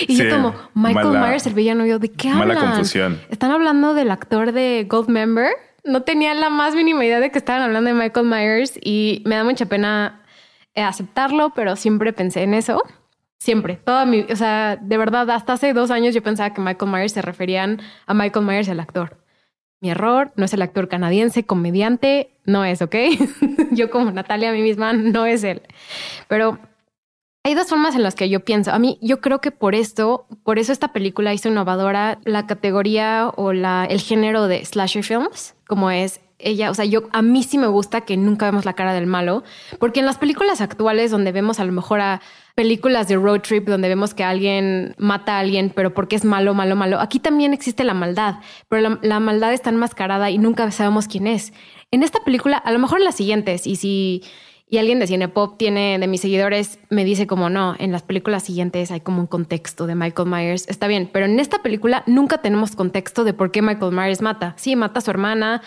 [0.07, 0.23] Y sí.
[0.23, 2.47] yo como, Michael mala, Myers, el villano, yo, ¿de qué hablan?
[2.49, 3.21] Mala confusión.
[3.29, 5.51] ¿Están hablando del actor de Goldmember?
[5.85, 9.35] No tenía la más mínima idea de que estaban hablando de Michael Myers y me
[9.35, 10.21] da mucha pena
[10.75, 12.83] eh, aceptarlo, pero siempre pensé en eso.
[13.39, 16.91] Siempre, toda mi, o sea, de verdad, hasta hace dos años yo pensaba que Michael
[16.91, 19.17] Myers se referían a Michael Myers, el actor.
[19.79, 22.95] Mi error, no es el actor canadiense, comediante, no es, ¿ok?
[23.71, 25.61] yo como Natalia a mí misma, no es él.
[26.27, 26.57] Pero
[27.43, 28.71] hay dos formas en las que yo pienso.
[28.71, 33.31] A mí, yo creo que por esto, por eso esta película hizo innovadora la categoría
[33.35, 37.43] o la, el género de slasher films, como es ella, o sea, yo a mí
[37.43, 39.43] sí me gusta que nunca vemos la cara del malo,
[39.79, 42.21] porque en las películas actuales donde vemos a lo mejor a
[42.57, 46.55] películas de road trip donde vemos que alguien mata a alguien, pero porque es malo,
[46.55, 51.07] malo, malo, aquí también existe la maldad, pero la, maldad está enmascarada y nunca sabemos
[51.07, 51.53] quién es.
[51.91, 54.23] En esta película, a lo mejor en las siguientes, y si
[54.69, 58.43] y alguien de Cinepop tiene de mis seguidores me dice como no, en las películas
[58.43, 60.67] siguientes hay como un contexto de Michael Myers.
[60.67, 64.55] Está bien, pero en esta película nunca tenemos contexto de por qué Michael Myers mata.
[64.57, 65.61] Sí, mata a su hermana,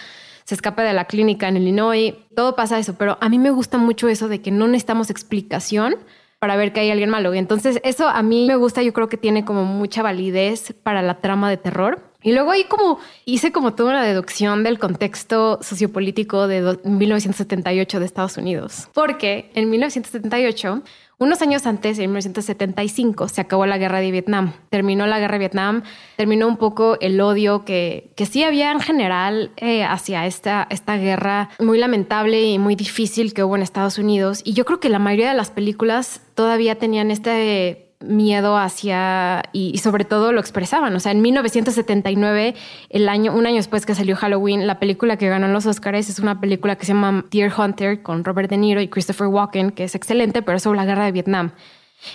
[0.44, 3.78] se escapa de la clínica en Illinois, todo pasa eso, pero a mí me gusta
[3.78, 5.94] mucho eso de que no necesitamos explicación
[6.40, 7.32] para ver que hay alguien malo.
[7.34, 11.02] Y entonces eso a mí me gusta, yo creo que tiene como mucha validez para
[11.02, 12.02] la trama de terror.
[12.22, 18.06] Y luego ahí como hice como toda una deducción del contexto sociopolítico de 1978 de
[18.06, 18.88] Estados Unidos.
[18.92, 20.82] Porque en 1978,
[21.20, 24.54] unos años antes, en 1975, se acabó la guerra de Vietnam.
[24.70, 25.82] Terminó la guerra de Vietnam,
[26.16, 30.96] terminó un poco el odio que, que sí había en general eh, hacia esta, esta
[30.96, 34.40] guerra muy lamentable y muy difícil que hubo en Estados Unidos.
[34.44, 39.78] Y yo creo que la mayoría de las películas todavía tenían este miedo hacia y,
[39.78, 40.94] sobre todo lo expresaban.
[40.96, 42.54] O sea, en 1979,
[42.88, 46.18] el año, un año después que salió Halloween, la película que ganó los Oscars es
[46.18, 49.84] una película que se llama Deer Hunter con Robert De Niro y Christopher Walken, que
[49.84, 51.52] es excelente, pero es sobre la guerra de Vietnam.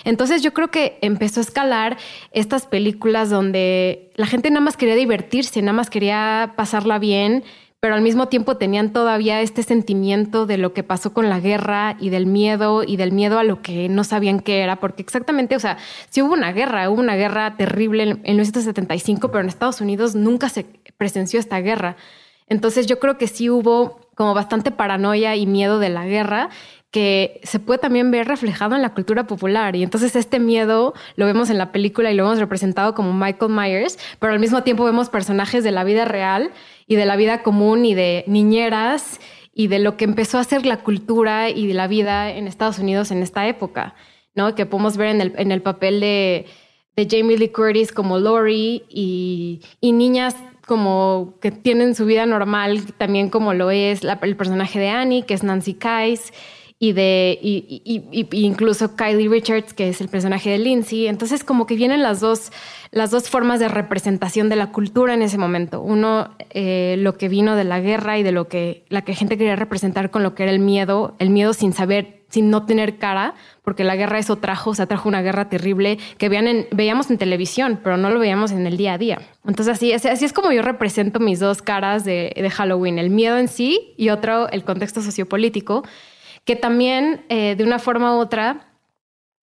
[0.04, 1.96] Entonces yo creo que empezó a escalar
[2.32, 7.44] estas películas donde la gente nada más quería divertirse, nada más quería pasarla bien,
[7.80, 11.96] pero al mismo tiempo tenían todavía este sentimiento de lo que pasó con la guerra
[12.00, 15.56] y del miedo y del miedo a lo que no sabían qué era, porque exactamente,
[15.56, 19.48] o sea, si hubo una guerra, hubo una guerra terrible en, en 1975, pero en
[19.48, 20.64] Estados Unidos nunca se
[20.96, 21.96] presenció esta guerra.
[22.48, 26.48] Entonces yo creo que sí hubo como bastante paranoia y miedo de la guerra
[26.90, 29.76] que se puede también ver reflejado en la cultura popular.
[29.76, 33.52] Y entonces este miedo lo vemos en la película y lo hemos representado como Michael
[33.52, 36.52] Myers, pero al mismo tiempo vemos personajes de la vida real
[36.86, 39.20] y de la vida común y de niñeras
[39.52, 42.78] y de lo que empezó a ser la cultura y de la vida en Estados
[42.78, 43.94] Unidos en esta época,
[44.34, 44.54] ¿no?
[44.54, 46.46] Que podemos ver en el, en el papel de,
[46.94, 52.92] de Jamie Lee Curtis como Lori y, y niñas como que tienen su vida normal,
[52.98, 56.32] también como lo es el personaje de Annie, que es Nancy Kais,
[56.78, 61.06] y de y, incluso Kylie Richards, que es el personaje de Lindsay.
[61.06, 62.52] Entonces, como que vienen las dos,
[62.90, 65.80] las dos formas de representación de la cultura en ese momento.
[65.80, 69.38] Uno, eh, lo que vino de la guerra y de lo que la que gente
[69.38, 72.98] quería representar con lo que era el miedo, el miedo sin saber, sin no tener
[72.98, 76.66] cara, porque la guerra eso trajo, o sea, trajo una guerra terrible que vean en,
[76.72, 79.22] veíamos en televisión, pero no lo veíamos en el día a día.
[79.46, 83.38] Entonces, así, así es como yo represento mis dos caras de, de Halloween, el miedo
[83.38, 85.82] en sí y otro, el contexto sociopolítico
[86.46, 88.72] que también eh, de una forma u otra,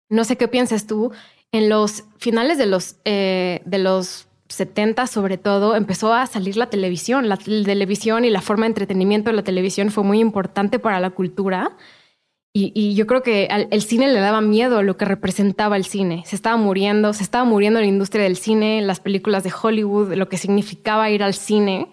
[0.10, 1.12] no sé qué piensas tú,
[1.52, 6.70] en los finales de los, eh, de los 70 sobre todo, empezó a salir la
[6.70, 7.28] televisión.
[7.28, 11.12] La televisión y la forma de entretenimiento de la televisión fue muy importante para la
[11.12, 11.76] cultura.
[12.56, 16.22] Y, yo creo que el cine le daba miedo lo que representaba el cine.
[16.28, 20.30] Se estaba muriendo, se estaba muriendo la industria del cine, las películas de Hollywood, lo
[20.30, 21.88] que significaba ir al cine.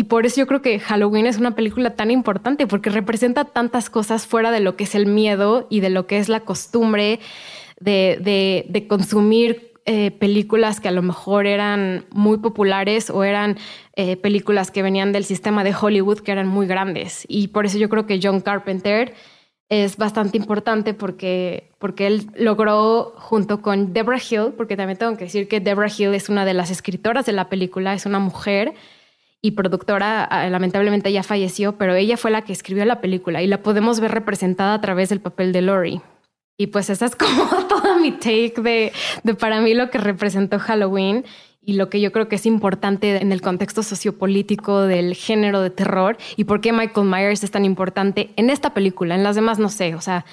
[0.00, 3.90] Y por eso yo creo que Halloween es una película tan importante, porque representa tantas
[3.90, 7.20] cosas fuera de lo que es el miedo y de lo que es la costumbre
[7.80, 13.58] de, de, consumir eh, películas que a lo mejor eran muy populares o eran
[13.94, 17.26] eh, películas que venían del sistema de Hollywood que eran muy grandes.
[17.28, 19.12] Y por eso yo creo que John Carpenter
[19.68, 25.24] es bastante importante porque, porque él logró junto con Deborah Hill, porque también tengo que
[25.24, 28.72] decir que Deborah Hill es una de las escritoras de la película, es una mujer
[29.42, 33.46] y productora, ah, lamentablemente ya falleció, pero ella fue la que escribió la película y
[33.46, 36.02] la podemos ver representada a través del papel de Lori.
[36.58, 40.58] Y pues esa es como toda mi take de, de para mí lo que representó
[40.58, 41.24] Halloween
[41.62, 45.70] y lo que yo creo que es importante en el contexto sociopolítico del género de
[45.70, 49.14] terror y por qué Michael Myers es tan importante en esta película.
[49.14, 50.24] En las demás no sé, o sea,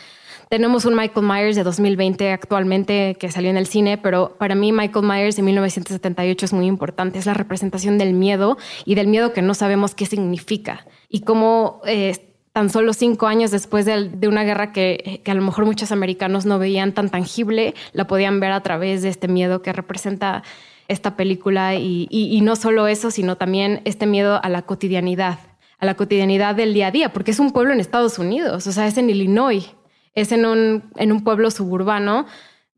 [0.49, 4.71] tenemos un Michael Myers de 2020 actualmente que salió en el cine, pero para mí
[4.71, 7.19] Michael Myers de 1978 es muy importante.
[7.19, 10.85] Es la representación del miedo y del miedo que no sabemos qué significa.
[11.09, 12.17] Y cómo eh,
[12.53, 16.59] tan solo cinco años después de, una guerra que, a lo mejor muchos americanos no
[16.59, 20.43] veían tan tangible, la podían ver a través de este miedo que representa
[20.87, 21.75] esta película.
[21.75, 25.39] Y no solo eso, sino también este miedo a la cotidianidad
[25.79, 28.71] a la cotidianidad del día a día, porque es un pueblo en Estados Unidos, o
[28.71, 29.75] sea, es en Illinois,
[30.17, 32.25] es en un, en un pueblo suburbano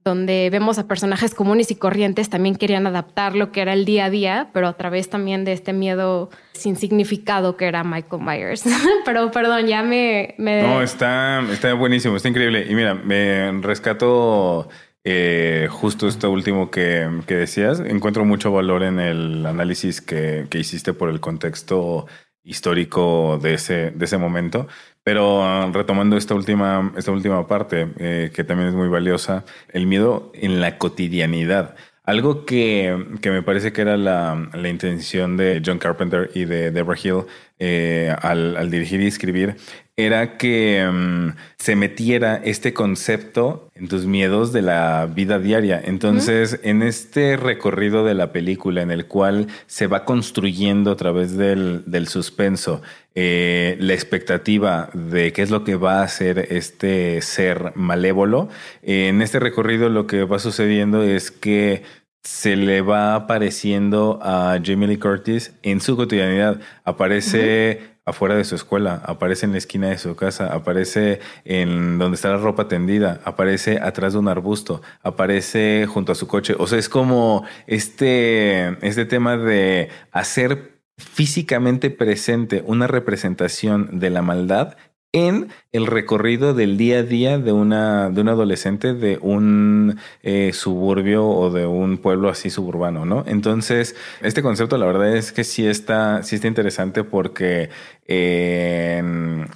[0.04, 4.06] donde vemos a personajes comunes y corrientes, también querían adaptar lo que era el día
[4.06, 8.64] a día, pero a través también de este miedo sin significado que era Michael Myers.
[9.06, 10.36] pero perdón, ya me...
[10.38, 12.66] No, está, está buenísimo, está increíble.
[12.70, 14.68] Y mira, me rescato
[15.06, 17.80] eh, justo esto último que, que, decías.
[17.80, 22.06] Encuentro mucho valor en el análisis que, que hiciste por el contexto
[22.50, 24.68] histórico de ese, de ese momento.
[25.04, 29.88] Pero ah, retomando esta última, esta última parte, eh, que también es muy valiosa, el
[29.88, 31.76] miedo en la cotidianidad.
[32.04, 36.72] Algo que, que me parece que era la, la, intención de John Carpenter y de
[36.72, 37.26] Deborah Hill
[37.60, 39.58] eh, al, al, dirigir y escribir
[40.06, 45.82] era que mm, se metiera este concepto en tus miedos de la vida diaria.
[45.84, 51.36] Entonces, en este recorrido de la película en el cual se va construyendo a través
[51.36, 52.82] del, del suspenso
[53.16, 58.48] eh, la expectativa de qué es lo que va a hacer este ser malévolo,
[58.82, 61.84] eh, en este recorrido lo que va sucediendo es que
[62.24, 66.60] se le va apareciendo a Jamie Lee Curtis en su cotidianidad.
[66.84, 72.16] Aparece afuera de su escuela, aparece en la esquina de su casa, aparece en donde
[72.16, 76.56] está la ropa tendida, aparece atrás de un arbusto, aparece junto a su coche.
[76.58, 84.22] O sea, es como este, este tema de hacer físicamente presente una representación de la
[84.22, 84.76] maldad
[85.12, 90.52] en el recorrido del día a día de una de un adolescente de un eh,
[90.54, 93.24] suburbio o de un pueblo así suburbano, ¿no?
[93.28, 97.70] Entonces, este concepto la verdad es que sí está, sí está interesante porque
[98.08, 99.02] eh,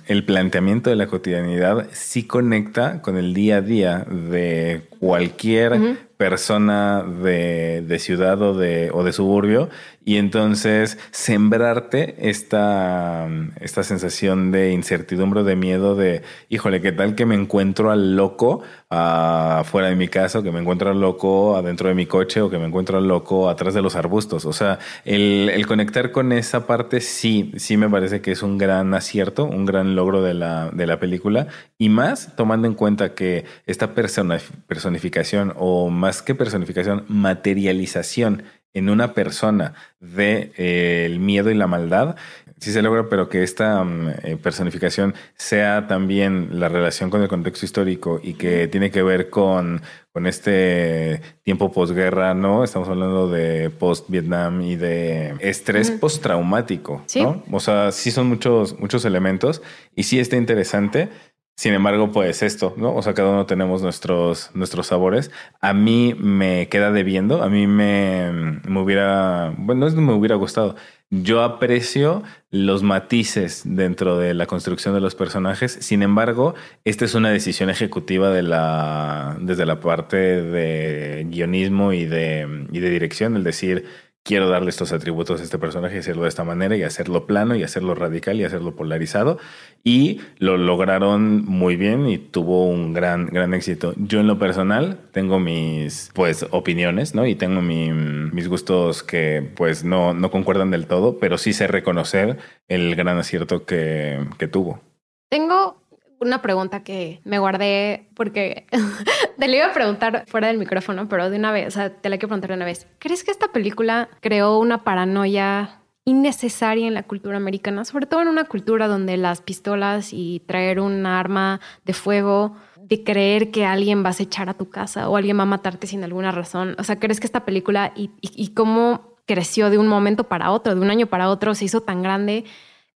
[0.08, 7.04] el planteamiento de la cotidianidad sí conecta con el día a día de cualquier persona
[7.04, 9.70] de, de, ciudad o de, o de suburbio
[10.06, 13.28] y entonces sembrarte esta,
[13.62, 18.64] esta sensación de incertidumbre, de miedo, de, híjole, ¿qué tal que me encuentro al loco
[18.90, 22.50] afuera de mi casa o que me encuentro al loco adentro de mi coche o
[22.50, 24.46] que me encuentro al loco atrás de los arbustos?
[24.46, 28.58] O sea, el, el conectar con esa parte sí, sí me parece que es un
[28.58, 33.14] gran acierto, un gran logro de la, de la película y más tomando en cuenta
[33.14, 41.20] que esta persona, personificación o más que personificación, materialización en una persona de eh, el
[41.20, 42.16] miedo y la maldad,
[42.64, 47.28] sí se logra, pero que esta mm, eh, personificación sea también la relación con el
[47.28, 49.82] contexto histórico y que tiene que ver con,
[50.12, 52.64] con este tiempo posguerra, ¿no?
[52.64, 57.44] Estamos hablando de post-Vietnam y de estrés postraumático, ¿no?
[57.52, 59.62] O sea, sí son muchos, muchos elementos
[59.96, 61.10] y sí está interesante.
[61.56, 62.96] Sin embargo, pues esto, ¿no?
[62.96, 65.32] O sea, cada uno tenemos nuestros, nuestros sabores.
[65.62, 70.36] A mí me queda debiendo, a mí me, me hubiera, bueno, no es me hubiera
[70.36, 70.76] gustado.
[71.12, 75.72] Yo aprecio los matices dentro de la construcción de los personajes.
[75.74, 82.06] Sin embargo, esta es una decisión ejecutiva de la, desde la parte de guionismo y
[82.06, 83.86] de, y de dirección, el decir,
[84.24, 87.56] quiero darle estos atributos a este personaje y hacerlo de esta manera y hacerlo plano
[87.56, 89.38] y hacerlo radical y hacerlo polarizado.
[89.84, 93.94] Y lo lograron muy bien y tuvo un gran, gran éxito.
[93.98, 97.28] Yo en lo personal tengo mis, pues, opiniones, ¿no?
[97.28, 102.38] Y tengo mis gustos que, pues, no, no concuerdan del todo, pero sí sé reconocer
[102.70, 104.82] el gran acierto que, que tuvo.
[105.30, 105.83] Tengo
[106.24, 108.66] una pregunta que me guardé porque
[109.38, 112.10] te la iba a preguntar fuera del micrófono, pero de una vez, o sea, te
[112.10, 112.88] la quiero preguntar de una vez.
[113.00, 118.28] ¿Crees que esta película creó una paranoia innecesaria en la cultura americana, sobre todo en
[118.28, 124.04] una cultura donde las pistolas y traer un arma de fuego, de creer que alguien
[124.04, 126.76] va a acechar a tu casa o alguien va a matarte sin alguna razón?
[126.78, 130.82] O sea, ¿crees que esta película y cómo creció de un momento para otro, de
[130.82, 132.44] un año para otro, se hizo tan grande?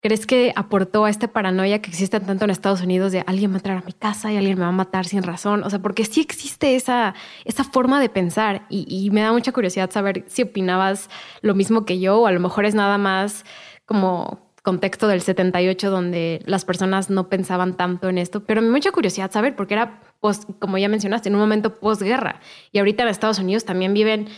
[0.03, 3.61] ¿Crees que aportó a esta paranoia que existe tanto en Estados Unidos de alguien va
[3.65, 5.65] a a mi casa y alguien me va a matar sin razón?
[5.65, 9.91] O sea, porque sí existe esa, esa forma de pensar y, me da mucha curiosidad
[9.91, 11.09] saber si opinabas
[11.41, 13.45] lo mismo que yo o a lo mejor es nada más
[13.87, 18.73] como contexto del 78 donde las personas no pensaban tanto en esto, pero me da
[18.73, 20.03] mucha curiosidad saber porque era,
[20.59, 24.29] como ya mencionaste, en un momento posguerra y ahorita en Estados Unidos también viven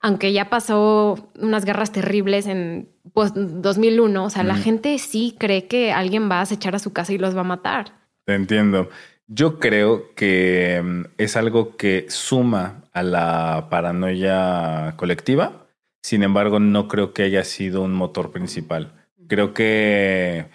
[0.00, 5.66] aunque ya pasó unas guerras terribles en pues, 2001, o sea, la gente sí cree
[5.66, 7.92] que alguien va a acechar a su casa y los va a matar.
[8.24, 8.88] Te entiendo.
[9.26, 15.66] Yo creo que mm, es algo que suma a la paranoia colectiva.
[16.02, 18.92] Sin embargo, no creo que haya sido un motor principal.
[19.26, 20.46] Creo que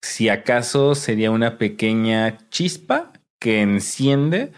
[0.00, 4.52] si acaso sería una pequeña chispa que enciende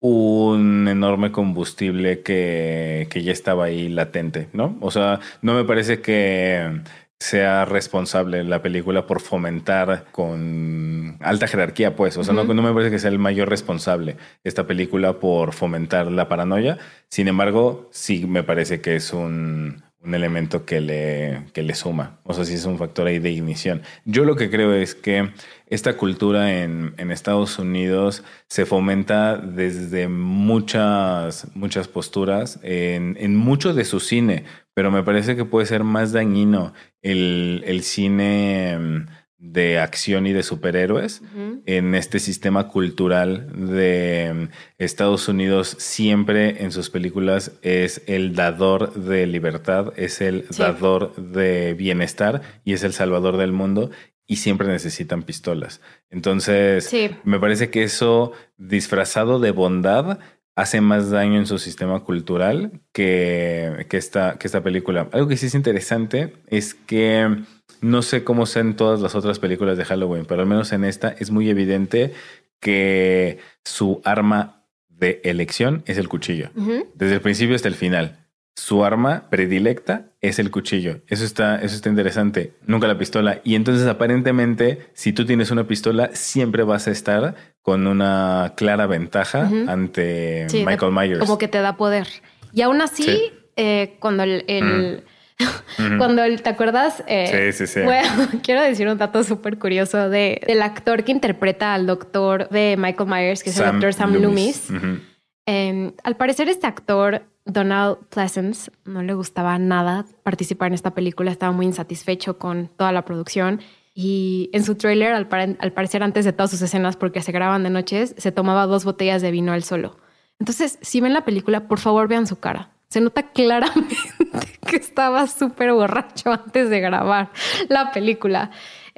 [0.00, 4.78] un enorme combustible que, que, ya estaba ahí latente, ¿no?
[4.80, 6.80] O sea, no me parece que
[7.20, 12.16] sea responsable la película por fomentar con alta jerarquía, pues.
[12.16, 16.10] O sea, no, no, me parece que sea el mayor responsable esta película por fomentar
[16.10, 16.78] la paranoia.
[17.10, 22.20] Sin embargo, sí me parece que es un, un elemento que le, que le suma.
[22.24, 23.82] O sea, sí es un factor ahí de ignición.
[24.06, 25.30] Yo lo que creo es que
[25.70, 33.72] esta cultura en, en Estados Unidos se fomenta desde muchas, muchas posturas, en, en, mucho
[33.72, 39.06] de su cine, pero me parece que puede ser más dañino el, el cine
[39.40, 41.62] de acción y de superhéroes uh -huh.
[41.64, 49.26] en este sistema cultural de Estados Unidos siempre en sus películas es el dador de
[49.26, 50.60] libertad, es el sí.
[50.60, 53.90] dador de bienestar y es el salvador del mundo
[54.30, 55.80] y siempre necesitan pistolas.
[56.08, 57.10] Entonces, sí.
[57.24, 60.20] me parece que eso disfrazado de bondad
[60.54, 65.08] hace más daño en su sistema cultural que, que, esta, que esta película.
[65.10, 67.38] Algo que sí es interesante es que
[67.80, 70.84] no sé cómo sea en todas las otras películas de Halloween, pero al menos en
[70.84, 72.12] esta es muy evidente
[72.60, 76.50] que su arma de elección es el cuchillo.
[76.54, 76.86] Uh -huh.
[76.94, 78.28] Desde el principio hasta el final.
[78.54, 81.00] Su arma predilecta es el cuchillo.
[81.06, 82.52] Eso está, eso está interesante.
[82.66, 83.40] Nunca la pistola.
[83.44, 88.86] Y entonces, aparentemente, si tú tienes una pistola, siempre vas a estar con una clara
[88.86, 89.70] ventaja uh -huh.
[89.70, 91.20] ante sí, Michael Myers.
[91.20, 92.06] Como que te da poder.
[92.52, 93.32] Y aún así, sí.
[93.56, 94.64] eh, cuando el, el
[94.98, 95.10] mm
[95.98, 97.02] cuando el, ¿te acuerdas?
[97.06, 97.80] Eh, sí, sí, sí.
[97.80, 98.08] Bueno,
[98.42, 103.08] quiero decir un dato súper curioso de, del actor que interpreta al doctor de Michael
[103.08, 104.70] Myers, que es Sam el doctor Sam Loomis.
[104.70, 104.70] Loomis.
[104.70, 105.00] Uh -huh.
[105.46, 111.30] eh, al parecer, este actor, Donald Pleasence, no le gustaba nada participar en esta película,
[111.30, 113.60] estaba muy insatisfecho con toda la producción.
[113.94, 117.62] Y en su trailer, al, al parecer, antes de todas sus escenas, porque se graban
[117.62, 119.98] de noches, se tomaba dos botellas de vino él solo.
[120.38, 122.70] Entonces, si ven la película, por favor vean su cara.
[122.88, 123.96] Se nota claramente
[124.66, 127.30] que estaba súper borracho antes de grabar
[127.68, 128.50] la película.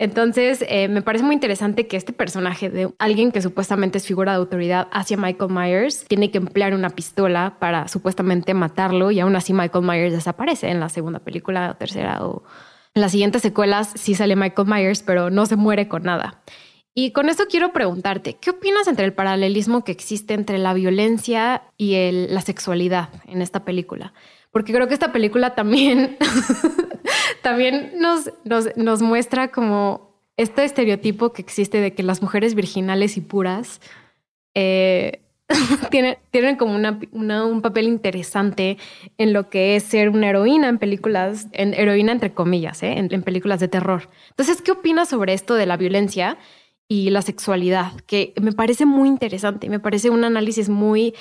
[0.03, 4.33] Entonces, eh, me parece muy interesante que este personaje de alguien que supuestamente es figura
[4.33, 9.37] de autoridad hacia Michael Myers tiene que emplear una pistola para supuestamente matarlo y aún
[9.37, 12.43] así Michael Myers desaparece en la segunda película o tercera o
[12.95, 16.43] en las siguientes secuelas sí sale Michael Myers, pero no se muere con nada.
[16.95, 21.63] Y con eso quiero preguntarte, ¿qué opinas entre el paralelismo que existe entre la violencia
[21.79, 24.15] y la sexualidad en esta película?
[24.53, 26.17] Porque creo que esta película también,
[27.43, 28.31] también nos,
[28.77, 33.81] nos, muestra como este estereotipo que existe de que las mujeres virginales y puras
[34.55, 35.23] eh,
[35.91, 37.01] tienen, tienen como una,
[37.45, 38.77] un papel interesante
[39.17, 42.95] en lo que es ser una heroína en películas, en heroína entre comillas, ¿eh?
[42.99, 44.11] en películas de terror.
[44.31, 46.39] Entonces, ¿qué opinas sobre esto de la violencia?
[46.93, 51.15] y la sexualidad, que me parece muy interesante, me parece un análisis muy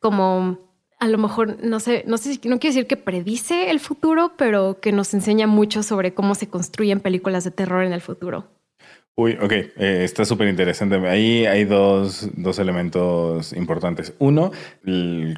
[0.00, 0.67] como
[0.98, 4.80] a lo mejor, no sé, no sé, no quiero decir que predice el futuro, pero
[4.80, 8.46] que nos enseña mucho sobre cómo se construyen películas de terror en el futuro.
[9.14, 9.72] Uy, ok, eh,
[10.04, 10.94] está súper interesante.
[11.08, 14.14] Ahí hay dos, dos, elementos importantes.
[14.20, 14.52] Uno,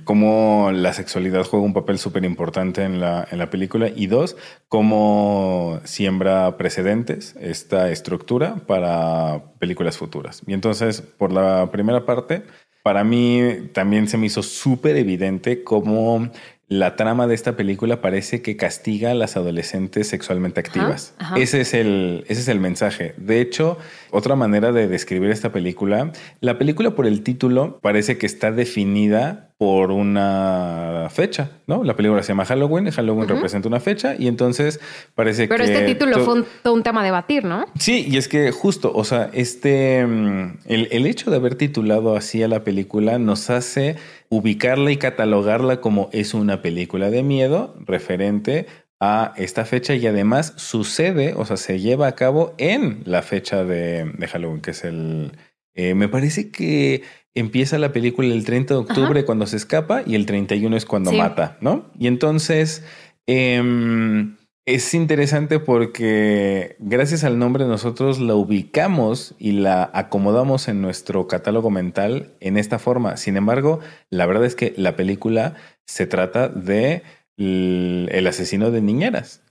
[0.04, 3.88] cómo la sexualidad juega un papel súper importante en la, en la película.
[3.88, 4.36] Y dos,
[4.68, 10.42] cómo siembra precedentes esta estructura para películas futuras.
[10.46, 12.42] Y entonces, por la primera parte,
[12.82, 16.30] para mí también se me hizo súper evidente cómo
[16.70, 21.14] la trama de esta película parece que castiga a las adolescentes sexualmente activas.
[21.36, 23.12] Ese, es el, ese es el mensaje.
[23.16, 23.76] De hecho,
[24.12, 29.49] otra manera de describir esta película, la película por el título parece que está definida
[29.60, 31.84] por una fecha, ¿no?
[31.84, 34.80] La película se llama Halloween, Halloween representa una fecha y entonces
[35.14, 35.48] parece que...
[35.48, 37.66] Pero este título fue un, todo un tema a debatir, ¿no?
[37.78, 42.16] Sí, y es que justo, o sea, este, mm, el, el hecho de haber titulado
[42.16, 43.96] así a la película nos hace
[44.30, 48.64] ubicarla y catalogarla como es una película de miedo referente
[48.98, 53.62] a esta fecha y además sucede, o sea, se lleva a cabo en la fecha
[53.62, 55.32] de, Halloween, que es el...
[55.74, 57.02] Eh, me parece que
[57.34, 61.12] empieza la película el 30 de octubre cuando se escapa y el 31 es cuando
[61.12, 61.86] mata, ¿no?
[61.98, 62.84] Y entonces...
[63.26, 71.26] Em, es interesante porque gracias al nombre nosotros la ubicamos y la acomodamos en nuestro
[71.26, 73.16] catálogo mental en esta forma.
[73.16, 75.54] Sin embargo, la verdad es que la película
[75.86, 77.02] se trata de
[77.36, 79.42] el asesino de niñeras.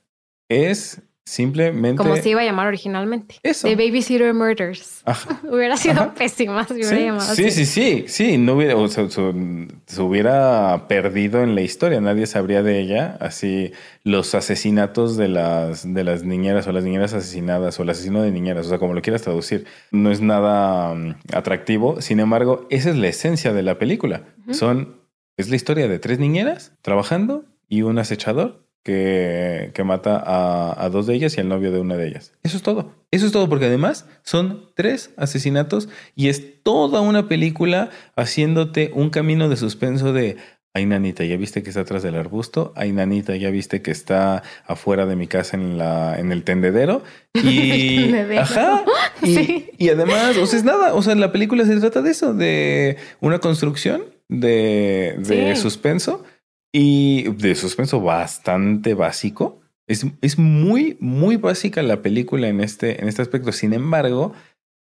[0.47, 2.01] Es Simplemente.
[2.01, 3.35] Como se iba a llamar originalmente.
[3.43, 3.67] Eso.
[3.67, 5.03] The Babysitter Murders.
[5.43, 7.51] hubiera sido pésima si hubiera sí, llamado sí, así.
[7.51, 8.37] Sí, sí, sí.
[8.39, 12.01] No hubiera, o sea, se hubiera perdido en la historia.
[12.01, 13.15] Nadie sabría de ella.
[13.21, 13.73] Así,
[14.03, 18.31] los asesinatos de las, de las niñeras o las niñeras asesinadas o el asesino de
[18.31, 22.01] niñeras, o sea, como lo quieras traducir, no es nada um, atractivo.
[22.01, 24.23] Sin embargo, esa es la esencia de la película.
[24.49, 24.95] Son,
[25.37, 30.89] es la historia de tres niñeras trabajando y un acechador que, que mata a, a,
[30.89, 32.33] dos de ellas y al novio de una de ellas.
[32.43, 32.93] Eso es todo.
[33.11, 39.09] Eso es todo, porque además son tres asesinatos y es toda una película haciéndote un
[39.09, 40.37] camino de suspenso de.
[40.75, 42.73] Ay, nanita, ya viste que está atrás del arbusto.
[42.75, 47.03] Ay, nanita, ya viste que está afuera de mi casa en la en el tendedero.
[47.33, 48.83] Y ajá.
[49.21, 50.93] Y, y además, o sea, es nada.
[50.93, 55.61] O sea, la película se trata de eso, de una construcción de, de sí.
[55.61, 56.23] suspenso
[56.71, 59.61] y de suspenso bastante básico.
[59.87, 63.51] Es, es, muy, muy básica la película en este, en este aspecto.
[63.51, 64.33] Sin embargo,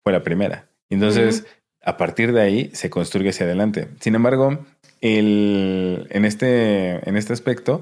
[0.04, 0.70] fue la primera.
[0.90, 1.46] Entonces,
[1.82, 3.88] a partir de ahí se construye hacia adelante.
[4.02, 4.66] Sin embargo,
[5.00, 7.80] el, en, este, en este aspecto,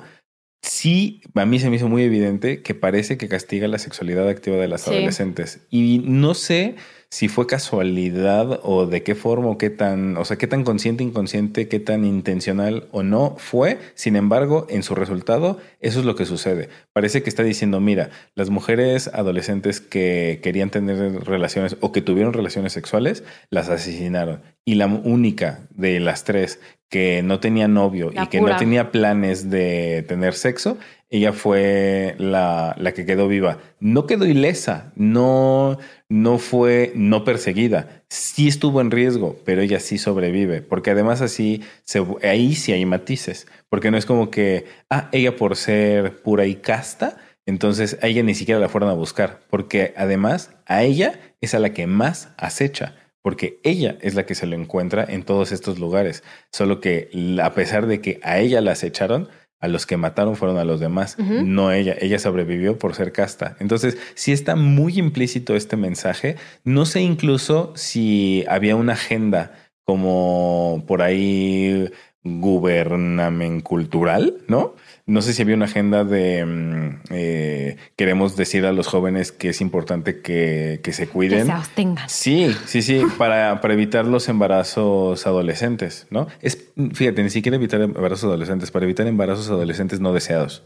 [0.62, 4.58] sí, a mí se me hizo muy evidente que parece que castiga la sexualidad activa
[4.58, 4.92] de las sí.
[4.92, 5.66] adolescentes.
[5.72, 6.76] Y no sé
[7.10, 11.04] si fue casualidad o de qué forma o qué tan, o sea, qué tan consciente,
[11.04, 13.80] inconsciente, qué tan intencional o no fue.
[13.96, 16.70] Sin embargo, en su resultado, eso es lo que sucede.
[16.92, 22.34] Parece que está diciendo, mira, las mujeres adolescentes que querían tener relaciones o que tuvieron
[22.34, 24.42] relaciones sexuales, las asesinaron.
[24.66, 28.54] Y la única de las tres que no tenía novio la y que pura.
[28.54, 30.78] no tenía planes de tener sexo,
[31.10, 33.60] ella fue la, la, que quedó viva.
[33.80, 35.78] No quedó ilesa, no,
[36.10, 38.04] no fue no perseguida.
[38.10, 42.86] Sí estuvo en riesgo, pero ella sí sobrevive, porque además así, se, ahí sí hay
[42.86, 48.08] matices, porque no es como que, ah, ella por ser pura y casta, entonces a
[48.08, 51.88] ella ni siquiera la fueron a buscar, porque además a ella es a la que
[51.88, 52.96] más acecha
[53.28, 56.24] porque ella es la que se lo encuentra en todos estos lugares.
[56.50, 57.10] Solo que
[57.44, 59.28] a pesar de que a ella la acecharon,
[59.60, 61.46] a los que mataron fueron a los demás, uh -huh.
[61.46, 61.96] no ella.
[62.00, 63.56] Ella sobrevivió por ser casta.
[63.60, 66.36] Entonces, sí está muy implícito este mensaje.
[66.64, 69.54] No sé incluso si había una agenda
[69.84, 71.90] como por ahí
[72.24, 74.76] gubernamental, ¿no?
[75.08, 79.50] No sé si había una agenda de mm, eh, queremos decir a los jóvenes que
[79.50, 81.40] es importante que, se cuiden.
[81.40, 82.10] Que se abstengan.
[82.10, 86.28] Sí, sí, sí, para, para, evitar los embarazos adolescentes, ¿no?
[86.42, 90.64] Es, fíjate, ni siquiera evitar embarazos adolescentes, para evitar embarazos adolescentes no deseados.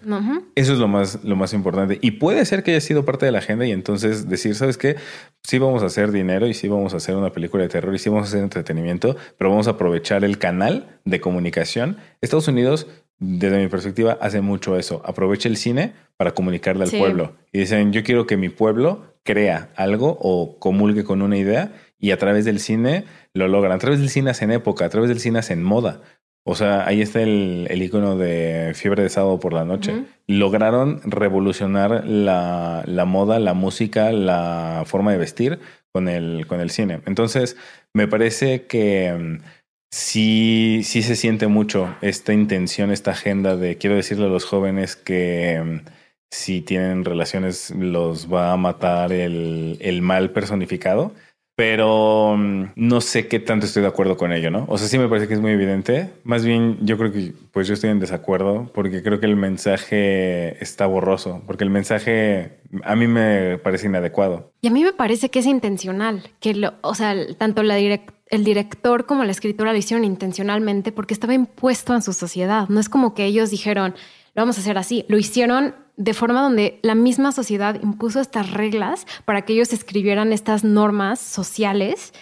[0.56, 2.00] Eso es lo más, lo más importante.
[2.02, 4.96] Y puede ser que haya sido parte de la agenda y entonces decir, ¿sabes qué?
[5.44, 8.00] Sí vamos a hacer dinero y sí vamos a hacer una película de terror y
[8.00, 11.98] sí vamos a hacer entretenimiento, pero vamos a aprovechar el canal de comunicación.
[12.22, 12.88] Estados Unidos
[13.22, 15.02] desde mi perspectiva, hace mucho eso.
[15.06, 17.34] Aprovecha el cine para comunicarle al pueblo.
[17.54, 22.10] Y dicen, yo quiero que mi pueblo crea algo o comulgue con una idea y
[22.12, 23.06] a través del cine
[23.36, 23.74] lo logran.
[23.74, 26.02] A través del cine hacen época, a través del cine hacen moda.
[26.44, 30.06] O sea, ahí está el, el icono de Fiebre de Sábado por la Noche.
[30.26, 35.60] Lograron revolucionar la, la, moda, la música, la forma de vestir
[35.92, 37.02] con el, con el cine.
[37.06, 37.56] Entonces,
[37.94, 39.44] me parece que mm,
[39.92, 44.96] sí, sí se siente mucho esta intención, esta agenda de quiero decirle a los jóvenes
[44.96, 45.90] que mm,
[46.32, 51.14] si tienen relaciones los va a matar el, el mal personificado.
[51.62, 54.66] Pero mm, no sé qué tanto estoy de acuerdo con ello, ¿no?
[54.68, 56.10] O sea, sí me parece que es muy evidente.
[56.24, 60.58] Más bien, yo creo que pues yo estoy en desacuerdo porque creo que el mensaje
[60.64, 64.52] está borroso, porque el mensaje a mí me parece inadecuado.
[64.62, 68.44] Y a mí me parece que es intencional, que lo, o sea, tanto la el
[68.44, 72.70] director como la escritora lo hicieron intencionalmente porque estaba impuesto en su sociedad.
[72.70, 73.94] No es como que ellos dijeron,
[74.34, 75.06] lo vamos a hacer así.
[75.10, 80.34] Lo hicieron de forma donde la misma sociedad impuso estas reglas para que ellos escribieran
[80.34, 82.14] estas normas sociales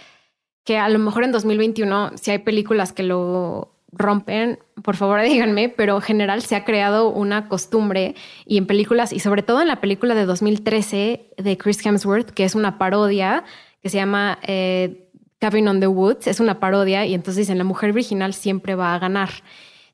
[0.63, 5.69] que a lo mejor en 2021, si hay películas que lo rompen, por favor díganme,
[5.69, 8.15] pero en general se ha creado una costumbre
[8.45, 12.43] y en películas, y sobre todo en la película de 2013 de Chris Hemsworth, que
[12.43, 13.43] es una parodia
[13.81, 14.39] que se llama...
[14.43, 15.05] Eh,
[15.39, 18.93] Cabin on the Woods es una parodia y entonces dicen la mujer virginal siempre va
[18.93, 19.29] a ganar,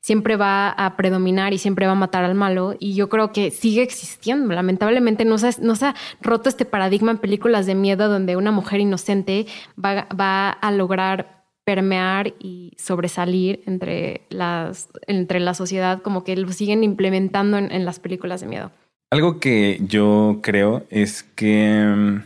[0.00, 3.50] siempre va a predominar y siempre va a matar al malo y yo creo que
[3.50, 4.54] sigue existiendo.
[4.54, 8.52] Lamentablemente no se, no se ha roto este paradigma en películas de miedo donde una
[8.52, 9.46] mujer inocente
[9.82, 16.52] va, va a lograr permear y sobresalir entre, las, entre la sociedad, como que lo
[16.52, 18.70] siguen implementando en las películas de miedo.
[19.10, 22.22] Algo que yo creo es que mm,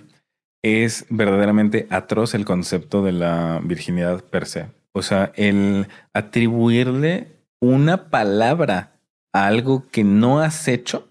[0.63, 4.67] es verdaderamente atroz el concepto de la virginidad per se.
[4.93, 7.29] O sea, el atribuirle
[7.61, 8.93] una palabra
[9.33, 11.09] a algo que no has hecho.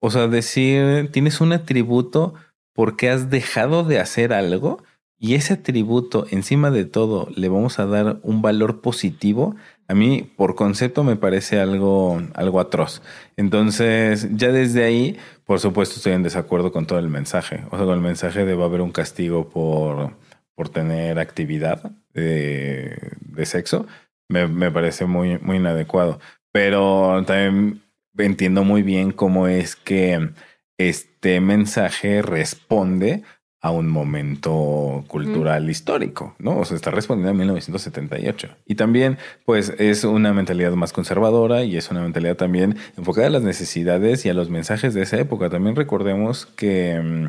[0.00, 2.34] O sea, decir, tienes un atributo
[2.72, 4.82] porque has dejado de hacer algo
[5.18, 9.56] y ese atributo, encima de todo, le vamos a dar un valor positivo,
[9.88, 13.00] a mí por concepto me parece algo, algo atroz.
[13.36, 15.16] Entonces, ya desde ahí,
[15.46, 17.62] por supuesto, estoy en desacuerdo con todo el mensaje.
[17.70, 20.10] O sea, con el mensaje de va a haber un castigo por,
[20.54, 23.86] por tener actividad de, de sexo,
[24.28, 26.20] me, me, parece muy, muy inadecuado.
[26.52, 27.82] Pero también
[28.18, 30.30] entiendo muy bien cómo es que
[30.78, 33.22] este mensaje responde
[33.64, 36.58] a un momento cultural histórico, ¿no?
[36.58, 38.48] O sea, está respondiendo a 1978.
[38.66, 39.16] Y también,
[39.46, 44.26] pues, es una mentalidad más conservadora y es una mentalidad también enfocada a las necesidades
[44.26, 45.48] y a los mensajes de esa época.
[45.48, 47.26] También recordemos que mm,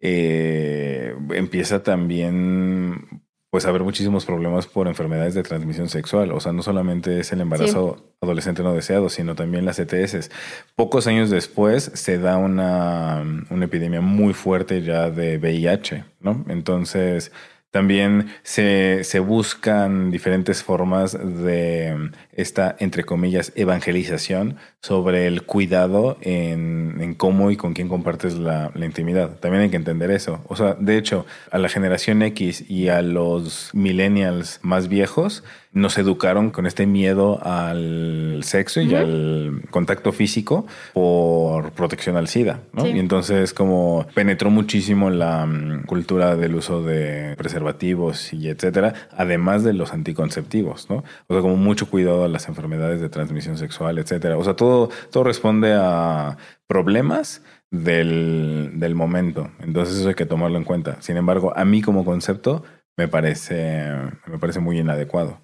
[0.00, 6.30] eh, empieza también pues haber muchísimos problemas por enfermedades de transmisión sexual.
[6.30, 10.30] O sea, no solamente es el embarazo adolescente no deseado, sino también las ETS.
[10.76, 16.44] Pocos años después se da una, una epidemia muy fuerte ya de VIH, ¿no?
[16.48, 17.32] Entonces,
[17.70, 26.96] también se, se, buscan diferentes formas de esta, entre comillas, evangelización sobre el cuidado en,
[27.00, 29.38] en cómo y con quién compartes la, la, intimidad.
[29.38, 30.42] También hay que entender eso.
[30.48, 35.98] O sea, de hecho, a la generación X y a los millennials más viejos, nos
[35.98, 42.86] educaron con este miedo al sexo y al contacto físico por protección al SIDA, ¿no?
[42.86, 49.62] Y entonces como penetró muchísimo la mm, cultura del uso de preservativos y etcétera, además
[49.62, 51.04] de los anticonceptivos, ¿no?
[51.28, 54.36] O sea, como mucho cuidado a las enfermedades de transmisión sexual, etcétera.
[54.38, 59.52] O sea, todo, todo responde a problemas del, del momento.
[59.60, 61.00] Entonces eso hay que tomarlo en cuenta.
[61.00, 62.64] Sin embargo, a mí como concepto
[62.96, 63.86] me parece,
[64.26, 65.40] me parece muy inadecuado.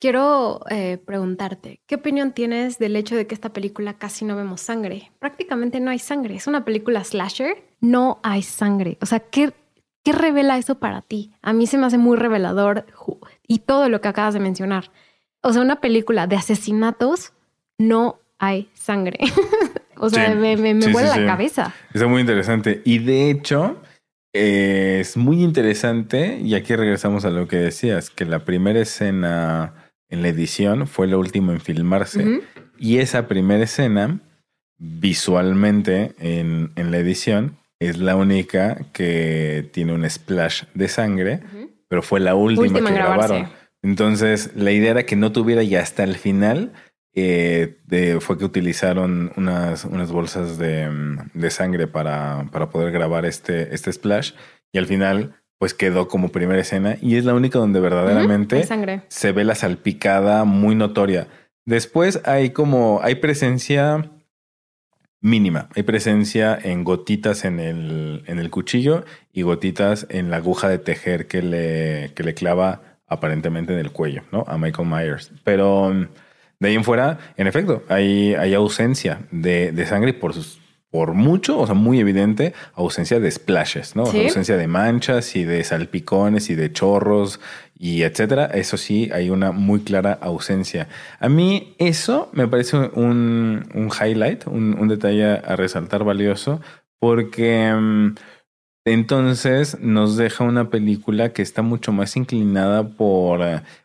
[0.00, 4.60] Quiero eh, preguntarte, ¿qué opinión tienes del hecho de que esta película casi no vemos
[4.60, 5.10] sangre?
[5.18, 6.36] Prácticamente no hay sangre.
[6.36, 8.96] Es una película slasher, no hay sangre.
[9.00, 9.52] O sea, ¿qué,
[10.04, 11.32] qué revela eso para ti?
[11.42, 12.86] A mí se me hace muy revelador
[13.48, 14.92] y todo lo que acabas de mencionar.
[15.42, 17.32] O sea, una película de asesinatos,
[17.76, 19.18] no hay sangre.
[19.96, 21.74] o sea, me, me, vuela la cabeza.
[21.92, 22.82] Está muy interesante.
[22.84, 23.82] Y de hecho,
[24.32, 30.22] es muy interesante y aquí regresamos a lo que decías, que la primera escena en
[30.22, 32.42] la edición fue la última en filmarse.
[32.78, 34.20] Y esa primera escena
[34.78, 41.40] visualmente en, la edición es la única que tiene un splash de sangre,
[41.88, 43.48] pero fue la última, que grabaron.
[43.82, 46.72] Entonces la idea era que no tuviera ya hasta el final
[47.14, 50.88] eh, fue que utilizaron unas, unas bolsas de,
[51.34, 54.32] de sangre para, para, poder grabar este, este splash.
[54.72, 58.64] Y al final pues quedó como primera escena y es la única donde verdaderamente
[59.08, 61.26] se ve la salpicada muy notoria.
[61.66, 64.10] Después hay como, hay presencia
[65.20, 70.68] mínima, hay presencia en gotitas en el, en el cuchillo y gotitas en la aguja
[70.68, 74.44] de tejer que le, que le clava aparentemente en el cuello, ¿no?
[74.46, 75.32] A Michael Myers.
[75.42, 75.92] Pero
[76.60, 80.60] de ahí en fuera, en efecto, hay, hay ausencia de, de sangre por sus
[80.90, 84.04] por mucho, o sea, muy evidente, ausencia de splashes, ¿no?
[84.04, 87.40] ausencia de manchas y de salpicones y de chorros
[87.78, 88.46] y etcétera.
[88.46, 90.88] Eso sí, hay una muy clara ausencia.
[91.20, 96.60] A mí eso me parece un, un highlight, un, un, detalle a resaltar valioso,
[96.98, 98.14] porque mm,
[98.86, 103.40] entonces nos deja una película que está mucho más inclinada por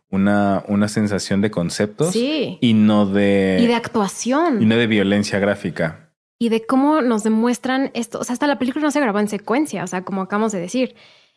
[0.09, 3.57] una, una sensación de conceptos y no de...
[3.59, 4.61] Y de actuación.
[4.61, 6.02] Y no de violencia gráfica.
[6.43, 8.19] Y de cómo nos demuestran esto.
[8.19, 10.59] O sea, hasta la película no se grabó en secuencia, o sea, como acabamos de
[10.59, 10.93] decir.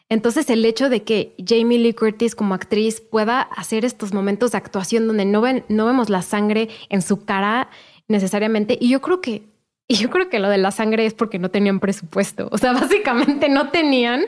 [0.08, 4.58] Entonces, el hecho de que Jamie Lee Curtis como actriz pueda hacer estos momentos de
[4.58, 7.68] actuación donde no, ven, no vemos la sangre en su cara
[8.08, 9.42] necesariamente, y yo creo que
[9.88, 12.48] y yo creo que lo de la sangre es porque no tenían presupuesto.
[12.50, 14.22] O sea, básicamente no tenían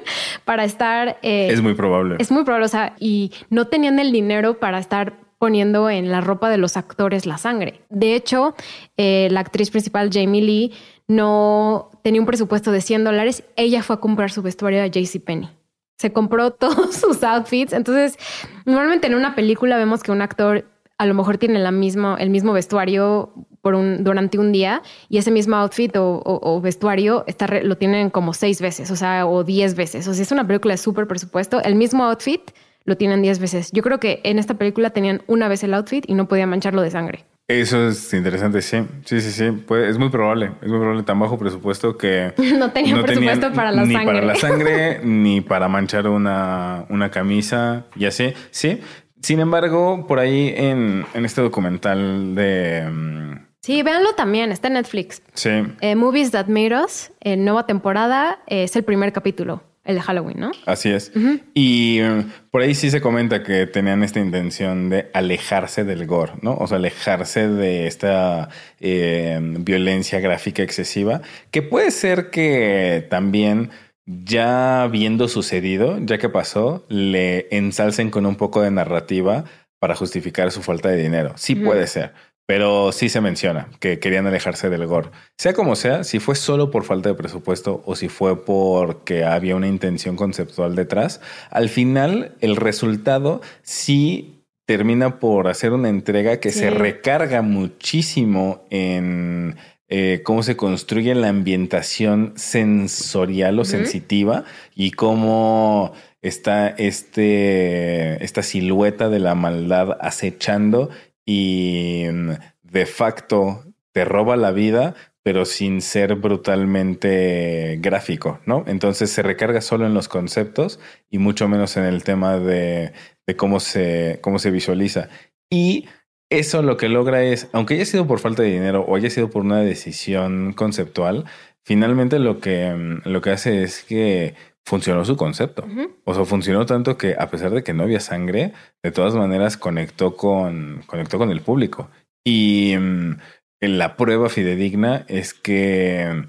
[0.45, 1.19] para estar.
[1.23, 2.15] Eh, es muy probable.
[2.21, 2.67] Es muy probable.
[2.67, 6.77] O sea, y no tenían el dinero para estar poniendo en la ropa de los
[6.77, 7.83] actores la sangre.
[7.91, 8.55] De hecho,
[8.97, 10.73] eh, la actriz principal, Jamie Lee,
[11.07, 13.45] no tenía un presupuesto de 100 dólares.
[13.57, 15.49] Ella fue a comprar su vestuario a JCPenney.
[15.97, 17.73] Se compró todos sus outfits.
[17.73, 18.19] Entonces,
[18.67, 20.67] normalmente en una película vemos que un actor
[20.99, 23.33] a lo mejor tiene el mismo vestuario
[23.63, 28.91] durante un día y ese mismo outfit o, vestuario está lo tienen como seis veces,
[28.91, 30.09] o sea, o diez veces.
[30.09, 31.63] O sea, es una película de súper presupuesto.
[31.63, 32.51] El mismo outfit
[32.89, 33.71] lo tienen diez veces.
[33.73, 36.83] Yo creo que en esta película tenían una vez el outfit y no podían mancharlo
[36.83, 37.25] de sangre.
[37.47, 38.79] Eso es interesante, sí.
[39.05, 39.65] Sí, sí, sí.
[39.87, 40.53] es muy probable.
[40.63, 42.33] Es muy probable tan bajo presupuesto que.
[42.59, 43.99] no tenían presupuesto para la sangre.
[43.99, 48.33] Ni para la sangre, ni para manchar una, una camisa y así.
[48.51, 48.81] Sí.
[49.21, 52.89] Sin embargo, por ahí en, este documental de...
[52.89, 55.23] Mm, sí, véanlo también, está en Netflix.
[55.35, 55.51] Sí.
[55.81, 60.39] Eh, Movies That Made Us, en nueva temporada, es el primer capítulo, el de Halloween,
[60.39, 60.53] ¿no?
[60.67, 61.11] Así es.
[61.55, 66.35] Y mm, por ahí sí se comenta que tenían esta intención de alejarse del gore,
[66.43, 66.55] ¿no?
[66.57, 73.71] O sea, alejarse de esta eh, violencia gráfica excesiva, que puede ser que también
[74.05, 79.45] ya habiendo sucedido, ya que pasó, le ensalcen con un poco de narrativa
[79.79, 81.33] para justificar su falta de dinero.
[81.37, 82.13] Sí puede ser,
[82.49, 85.11] pero sí se menciona que querían alejarse del gore.
[85.37, 89.55] Sea como sea, si fue solo por falta de presupuesto o si fue porque había
[89.55, 91.21] una intención conceptual detrás,
[91.51, 99.57] al final el resultado sí termina por hacer una entrega que se recarga muchísimo en
[99.91, 104.45] eh, cómo se construye la ambientación sensorial o sensitiva
[104.75, 105.93] y cómo
[106.23, 110.91] está este, esta silueta de la maldad acechando
[111.29, 112.31] y mm,
[112.63, 113.63] de facto
[113.93, 118.65] te roba la vida, pero sin ser brutalmente gráfico, ¿no?
[118.67, 122.93] Entonces se recarga solo en los conceptos y mucho menos en el tema de,
[123.27, 125.11] de cómo, se, cómo se visualiza.
[125.51, 125.87] Y
[126.31, 129.29] eso lo que logra es, aunque haya sido por falta de dinero o haya sido
[129.29, 131.27] por una decisión conceptual,
[131.63, 135.67] finalmente lo que, mm, lo que hace es que funcionó su concepto.
[136.05, 138.53] O sea, funcionó tanto que a pesar de que no había sangre,
[138.83, 141.91] de todas maneras conectó con, conectó con el público.
[142.25, 143.17] Y mm,
[143.61, 146.27] la prueba fidedigna es que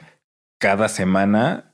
[0.60, 1.69] cada semana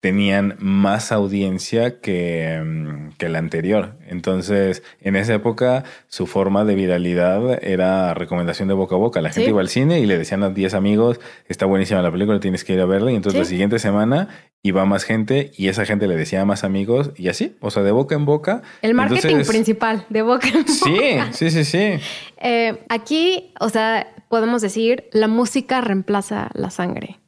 [0.00, 3.96] tenían más audiencia que, mm, que, la anterior.
[4.08, 9.20] Entonces, en esa época, su forma de viralidad era recomendación de boca a boca.
[9.20, 12.40] La gente iba al cine y le decían a 10 amigos, está buenísima la película,
[12.40, 13.12] tienes que ir a verla.
[13.12, 14.28] Y entonces la siguiente semana
[14.62, 17.82] iba más gente y esa gente le decía a más amigos y así, o sea,
[17.82, 18.62] de boca en boca.
[18.80, 21.32] El marketing principal, de boca en boca.
[21.32, 22.00] Sí, sí, sí, sí.
[22.38, 27.20] Eh, aquí, o sea, podemos decir, la música reemplaza la sangre.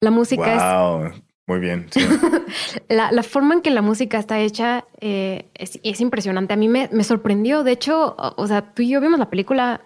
[0.00, 1.88] La música es muy bien.
[2.88, 6.54] la, forma en que la música está hecha eh, es, impresionante.
[6.54, 7.64] A mí me, sorprendió.
[7.64, 9.82] De hecho, o, sea, tú y yo vimos la película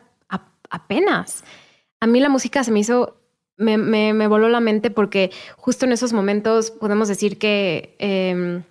[0.70, 1.44] apenas.
[2.00, 3.16] A mí la música se me hizo
[3.56, 8.62] me, me, voló la mente porque justo en esos momentos podemos decir que em,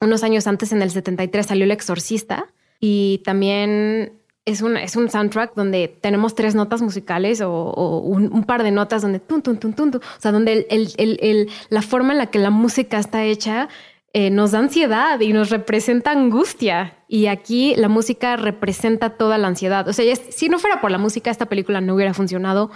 [0.00, 2.48] unos años antes, en el 73, salió El Exorcista
[2.80, 4.19] y también
[4.50, 9.02] es un, es un soundtrack donde tenemos tres notas musicales o, un, par de notas
[9.02, 10.66] donde tun, tun, tun, tun, o sea, donde
[11.68, 13.68] la forma en la que la música está hecha
[14.12, 16.96] eh, nos da ansiedad y nos representa angustia.
[17.06, 19.86] Y aquí la música representa toda la ansiedad.
[19.86, 22.70] O sea, si no fuera por la música, esta película no hubiera funcionado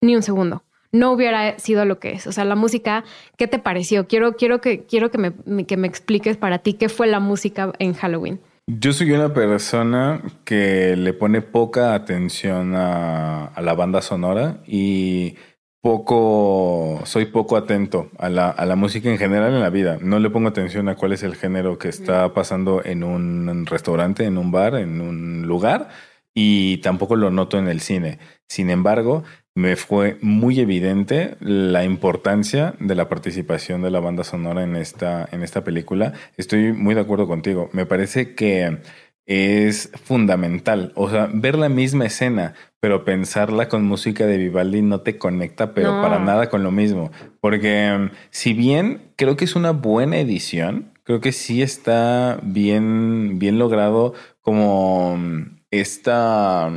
[0.00, 0.62] ni un segundo.
[0.92, 2.28] No hubiera sido lo que es.
[2.28, 3.04] O sea, la música,
[3.36, 4.06] ¿qué te pareció?
[4.06, 7.72] Quiero, quiero, que, quiero que, me, que me expliques para ti qué fue la música
[7.80, 8.40] en Halloween.
[8.68, 15.36] Yo soy una persona que le pone poca atención a, la banda sonora y
[15.80, 19.98] poco, soy poco atento a la, a la, música en general en la vida.
[20.00, 24.24] No le pongo atención a cuál es el género que está pasando en un restaurante,
[24.24, 25.88] en un bar, en un lugar
[26.34, 28.18] y tampoco lo noto en el cine.
[28.48, 29.22] Sin embargo,
[29.56, 35.26] me fue muy evidente la importancia de la participación de la banda sonora en esta,
[35.32, 36.12] en esta película.
[36.36, 37.70] Estoy muy de acuerdo contigo.
[37.72, 38.82] Me parece que
[39.24, 40.92] es fundamental.
[40.94, 45.72] O sea, ver la misma escena, pero pensarla con música de Vivaldi no te conecta,
[45.72, 47.10] pero para nada con lo mismo.
[47.40, 53.58] Porque si bien creo que es una buena edición, creo que sí está bien, bien
[53.58, 55.18] logrado como
[55.70, 56.70] esta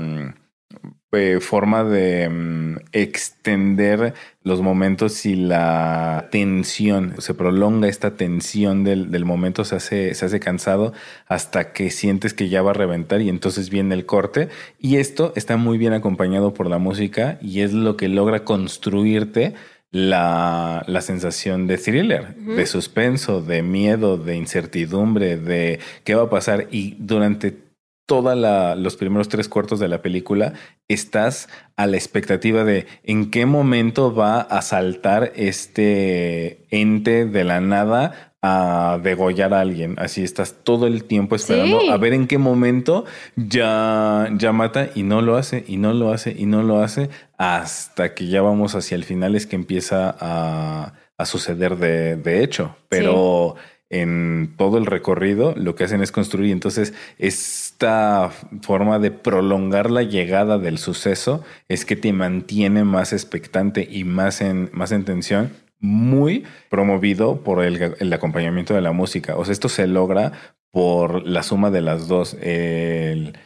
[1.11, 9.09] eh, forma de mm, extender los momentos y la tensión, se prolonga esta tensión del,
[9.09, 10.93] del, momento, se hace, se hace cansado
[11.27, 14.49] hasta que sientes que ya va a reventar y entonces viene el corte.
[14.79, 19.55] Y esto está muy bien acompañado por la música y es lo que logra construirte
[19.91, 26.29] la, la, sensación de thriller, de suspenso, de miedo, de incertidumbre, de qué va a
[26.29, 26.67] pasar.
[26.69, 27.68] Y durante
[28.09, 28.35] todos
[28.79, 30.53] los primeros tres cuartos de la película
[30.87, 37.61] estás a la expectativa de en qué momento va a saltar este ente de la
[37.61, 39.93] nada a degollar a alguien.
[39.99, 43.05] Así estás todo el tiempo esperando a ver en qué momento
[43.35, 47.11] ya, ya mata y no lo hace, y no lo hace, y no lo hace,
[47.37, 50.93] hasta que ya vamos hacia el final es que empieza a,
[51.25, 52.75] suceder de, de hecho.
[52.87, 53.55] Pero
[53.91, 56.51] en todo el recorrido, lo que hacen es construir.
[56.51, 56.93] Entonces,
[57.79, 58.29] esta
[58.61, 64.41] forma de prolongar la llegada del suceso es que te mantiene más expectante y más
[64.41, 69.37] en, más en tensión, muy promovido por el, el acompañamiento de la música.
[69.37, 70.33] O sea, esto se logra
[70.71, 72.33] por la suma de las dos.
[72.41, 73.37] El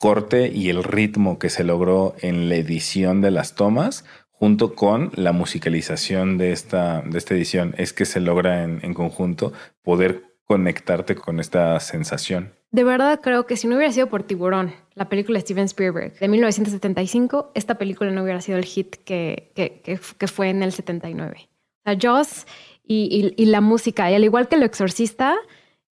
[0.00, 5.12] corte y el ritmo que se logró en la edición de las tomas junto con
[5.14, 9.52] la musicalización de esta, de esta edición, es que se logra en, conjunto
[9.84, 12.55] poder conectarte con esta sensación.
[12.70, 16.18] De verdad creo que si no hubiera sido por Tiburón, la película de Steven Spielberg
[16.18, 21.48] de 1975, esta película no hubiera sido el hit que, fue en el 79.
[21.48, 22.46] O sea, Joss
[22.84, 25.36] y, y, la música, y al igual que Lo Exorcista,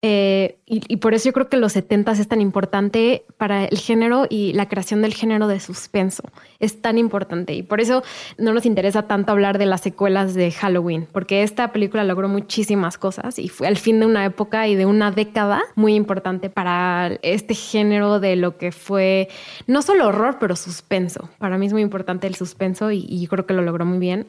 [0.03, 4.27] eh, y, por eso yo creo que los 70 es tan importante para el género
[4.29, 6.23] y la creación del género de suspenso.
[6.59, 7.53] Es tan importante.
[7.53, 8.03] Y por eso
[8.37, 12.97] no nos interesa tanto hablar de las secuelas de Halloween, porque esta película logró muchísimas
[12.99, 17.17] cosas y fue al fin de una época y de una década muy importante para
[17.23, 19.29] este género de lo que fue
[19.65, 21.29] no solo horror, pero suspenso.
[21.39, 24.27] Para mí es muy importante el suspenso y, yo creo que lo logró muy bien.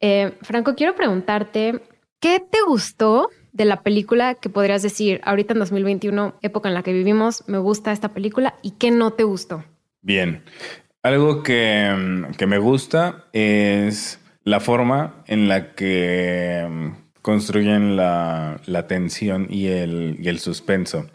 [0.00, 1.82] Eh, Franco, quiero preguntarte,
[2.18, 6.84] ¿qué te gustó de la película que podrías decir ahorita en 2021, época en la
[6.84, 9.64] que vivimos, me gusta esta película y qué no te gustó?
[10.00, 10.44] Bien,
[11.02, 11.92] algo que,
[12.46, 20.28] me gusta es la forma en la que mm, construyen la, tensión y el, y
[20.28, 21.06] el suspenso.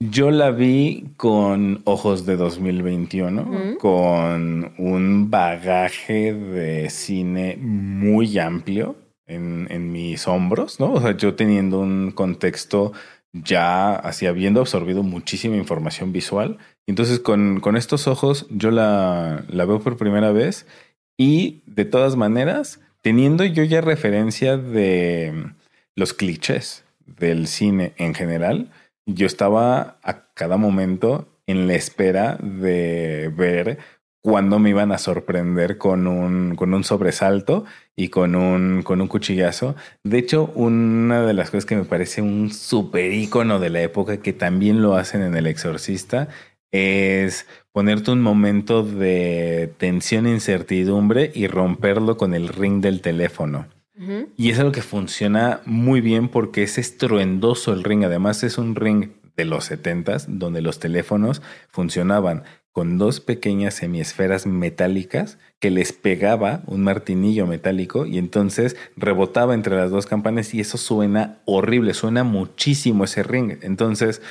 [0.00, 8.96] Yo la vi con ojos de 2021, con un bagaje de cine muy amplio
[9.26, 10.92] en, en, mis hombros, ¿no?
[10.92, 12.92] O sea, yo teniendo un contexto
[13.32, 16.58] ya así habiendo absorbido muchísima información visual.
[16.86, 20.66] Entonces, con, con estos ojos, yo la, la veo por primera vez
[21.16, 25.52] y de todas maneras, teniendo yo ya referencia de
[25.96, 28.70] los clichés del cine en general,
[29.06, 33.78] yo estaba a cada momento en la espera de ver
[34.24, 39.06] cuándo me iban a sorprender con un, con un sobresalto y con un, con un
[39.06, 39.76] cuchillazo.
[40.02, 44.22] De hecho, una de las cosas que me parece un super ícono de la época
[44.22, 46.28] que también lo hacen en El Exorcista
[46.72, 53.66] es ponerte un momento de tensión e incertidumbre y romperlo con el ring del teléfono.
[54.36, 58.04] Y es algo que funciona muy bien porque es estruendoso el ring.
[58.04, 62.42] Además, es un ring de los 70 donde los teléfonos funcionaban
[62.74, 69.76] con dos pequeñas semiesferas metálicas que les pegaba un martinillo metálico y entonces rebotaba entre
[69.76, 73.58] las dos campanas y eso suena horrible, suena muchísimo ese ring.
[73.62, 74.22] Entonces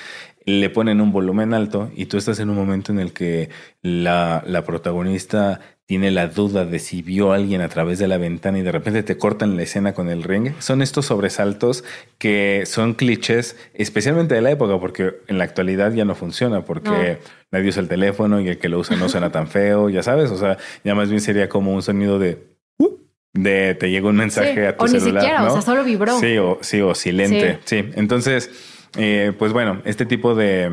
[0.45, 3.49] le ponen un volumen alto y tú estás en un momento en el que
[3.81, 8.17] la, la protagonista tiene la duda de si vio a alguien a través de la
[8.17, 10.53] ventana y de repente te cortan la escena con el ring.
[10.59, 11.83] Son estos sobresaltos
[12.17, 17.19] que son clichés, especialmente de la época, porque en la actualidad ya no funciona, porque
[17.51, 20.31] nadie usa el teléfono y el que lo usa no suena tan feo, ya sabes.
[20.31, 22.39] O sea, ya más bien sería como un sonido de
[22.77, 22.97] uh,
[23.33, 25.11] de te llega un mensaje a tu celular.
[25.11, 26.17] O ni siquiera, o sea, solo vibró.
[26.17, 27.59] Sí, o, sí, o silente.
[27.65, 27.89] sí.
[27.95, 30.69] Entonces, eh, pues bueno, este tipo de,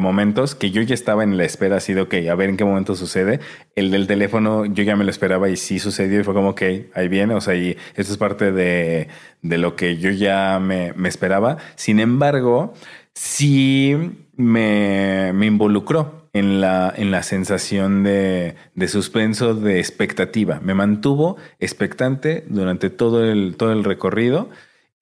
[0.00, 2.64] momentos que yo ya estaba en la espera, así de, ok, a ver en qué
[2.64, 3.38] momento sucede.
[3.76, 6.62] El del teléfono yo ya me lo esperaba y sí sucedió y fue como, ok,
[6.94, 9.08] ahí viene, o sea, y esto es parte de,
[9.42, 11.58] lo que yo ya me, esperaba.
[11.76, 12.74] Sin embargo,
[13.14, 13.96] sí
[14.36, 20.60] me, involucró en la, en la sensación de, de, suspenso, de expectativa.
[20.60, 24.48] Me mantuvo expectante durante todo el, todo el recorrido.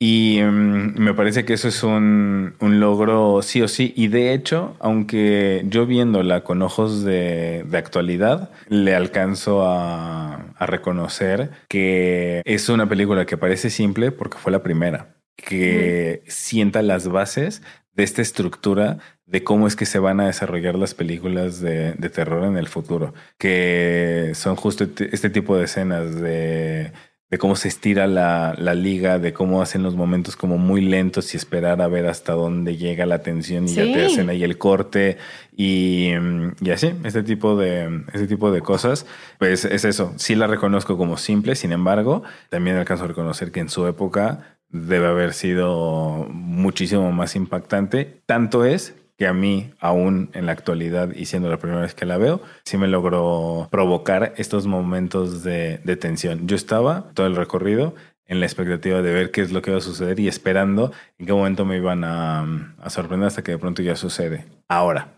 [0.00, 3.92] Y mm, me parece que eso es un, logro sí o sí.
[3.96, 11.50] Y de hecho, aunque yo viéndola con ojos de, actualidad, le alcanzo a, a, reconocer
[11.68, 17.62] que es una película que parece simple porque fue la primera, que sienta las bases
[17.92, 22.10] de esta estructura de cómo es que se van a desarrollar las películas de, de
[22.10, 26.92] terror en el futuro, que son justo este tipo de escenas de
[27.30, 31.34] de cómo se estira la, la, liga, de cómo hacen los momentos como muy lentos
[31.34, 34.56] y esperar a ver hasta dónde llega la tensión y ya te hacen ahí el
[34.56, 35.18] corte
[35.54, 36.12] y,
[36.60, 39.04] y, así, este tipo, de, este tipo de cosas,
[39.38, 43.60] pues es eso, sí la reconozco como simple, sin embargo, también alcanzo a reconocer que
[43.60, 50.30] en su época debe haber sido muchísimo más impactante, tanto es que a mí, aún
[50.32, 54.32] en la actualidad y siendo la primera vez que la veo, sí me logró provocar
[54.36, 56.46] estos momentos de, tensión.
[56.46, 57.96] Yo estaba todo el recorrido
[58.26, 61.26] en la expectativa de ver qué es lo que iba a suceder y esperando en
[61.26, 64.46] qué momento me iban a, sorprender hasta que de pronto ya sucede.
[64.68, 65.08] Ahora,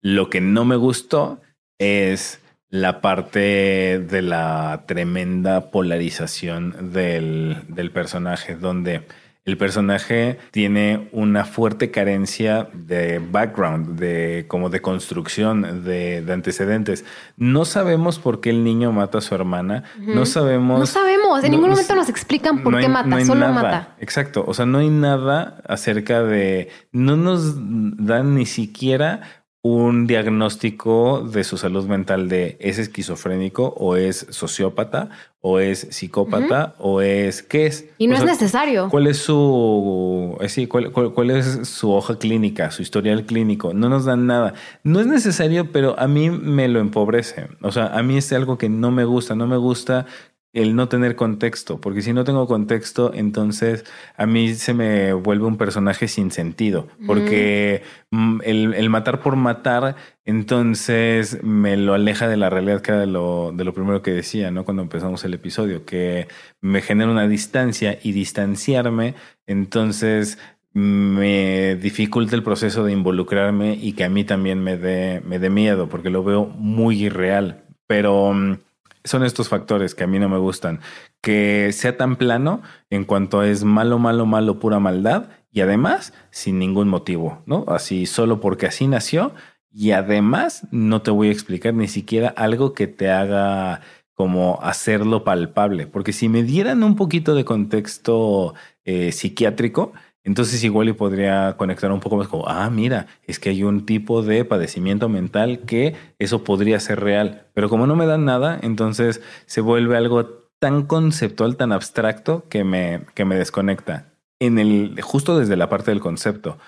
[0.00, 1.40] lo que no me gustó
[1.78, 9.02] es la parte de la tremenda polarización del personaje, donde
[9.44, 17.04] el personaje tiene una fuerte carencia de background, de como de construcción, de, antecedentes.
[17.36, 19.82] No sabemos por qué el niño mata a su hermana.
[19.98, 20.78] No sabemos.
[20.78, 21.42] No sabemos.
[21.42, 23.24] En ningún momento nos explican por qué mata.
[23.24, 23.96] Solo mata.
[23.98, 24.44] Exacto.
[24.46, 26.68] O sea, no hay nada acerca de.
[26.92, 33.94] No nos dan ni siquiera un diagnóstico de su salud mental de es esquizofrénico o
[33.94, 35.10] es sociópata
[35.40, 37.86] o es psicópata o es qué es.
[37.98, 38.88] Y no es necesario.
[38.88, 43.72] ¿Cuál es su eh, sí, cuál, cuál, es su hoja clínica, su historial clínico?
[43.72, 44.54] No nos dan nada.
[44.82, 47.46] No es necesario, pero a mí me lo empobrece.
[47.60, 49.36] O sea, a mí es algo que no me gusta.
[49.36, 50.06] No me gusta
[50.52, 53.84] el no tener contexto, porque si no tengo contexto, entonces
[54.16, 59.96] a mí se me vuelve un personaje sin sentido, porque mm, el, matar por matar,
[60.26, 64.10] entonces me lo aleja de la realidad, que era de lo, de lo primero que
[64.10, 64.64] decía, ¿no?
[64.64, 66.28] Cuando empezamos el episodio, que
[66.60, 69.14] me genera una distancia y distanciarme,
[69.46, 70.38] entonces
[70.74, 75.48] me dificulta el proceso de involucrarme y que a mí también me dé, me dé
[75.48, 78.58] miedo, porque lo veo muy irreal, pero mm,
[79.04, 80.80] son estos factores que a mí no me gustan.
[81.20, 86.58] Que sea tan plano en cuanto es malo, malo, malo, pura maldad y además sin
[86.58, 87.64] ningún motivo, ¿no?
[87.68, 89.32] Así solo porque así nació
[89.70, 93.80] y además no te voy a explicar ni siquiera algo que te haga
[94.14, 99.92] como hacerlo palpable, porque si me dieran un poquito de contexto eh, psiquiátrico,
[100.24, 103.86] entonces igual y podría conectar un poco más como, ah, mira, es que hay un
[103.86, 107.48] tipo de padecimiento mental que eso podría ser real.
[107.54, 112.62] Pero como no me dan nada, entonces se vuelve algo tan conceptual, tan abstracto que
[112.62, 114.12] me, que me desconecta.
[114.38, 116.58] En el, justo desde la parte del concepto.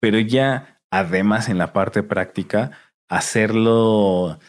[0.00, 2.72] Pero ya, además, en la parte práctica,
[3.08, 4.40] hacerlo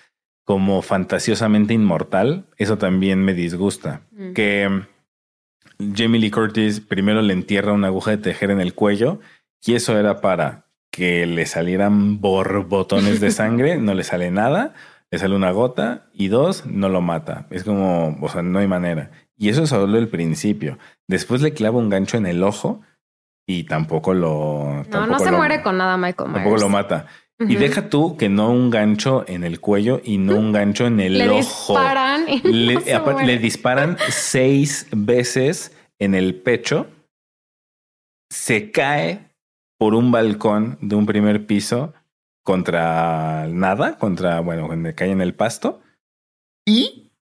[0.43, 4.01] como fantasiosamente inmortal, eso también me disgusta.
[4.11, 4.33] Mm.
[4.33, 4.85] Que
[5.79, 9.19] Jamie Lee Curtis primero le entierra una aguja de tejer en el cuello
[9.65, 14.73] y eso era para que le salieran borbotones de sangre, no le sale nada,
[15.11, 17.47] le sale una gota y dos, no lo mata.
[17.49, 19.11] Es como, o sea, no hay manera.
[19.37, 20.77] Y eso es solo el principio.
[21.07, 22.81] Después le clava un gancho en el ojo
[23.45, 24.83] y tampoco lo...
[24.89, 26.43] No, no se muere con nada Michael Myers.
[26.43, 27.07] Tampoco lo mata.
[27.39, 31.01] Y deja tú que no un gancho en el cuello y no un gancho en
[31.01, 36.87] el le Disparan le, disparan seis veces en el pecho.
[38.31, 39.35] Se cae
[39.77, 41.93] por un balcón de un primer piso
[42.43, 45.81] contra nada, contra, bueno, cae en el pasto.
[46.65, 47.11] Y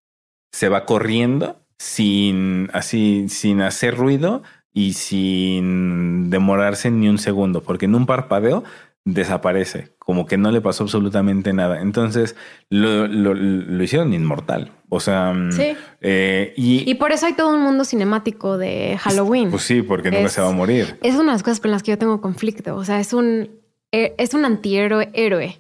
[0.52, 4.42] se va corriendo sin así, sin hacer ruido
[4.72, 8.62] y sin demorarse ni un segundo, porque en un parpadeo
[9.04, 11.80] desaparece, como que no le pasó absolutamente nada.
[11.82, 12.36] Entonces
[12.70, 14.72] lo, lo, lo hicieron inmortal.
[14.88, 15.76] O sea, mm, Sí.
[16.00, 19.50] eh, y, Y por eso hay todo un mundo cinemático de Halloween.
[19.50, 20.98] pues sí, porque nunca Es- se va a morir.
[21.02, 22.76] Es una de las cosas con las que yo tengo conflicto.
[22.76, 23.50] O sea, es un,
[23.92, 25.58] eh, es un antihéroe héroe.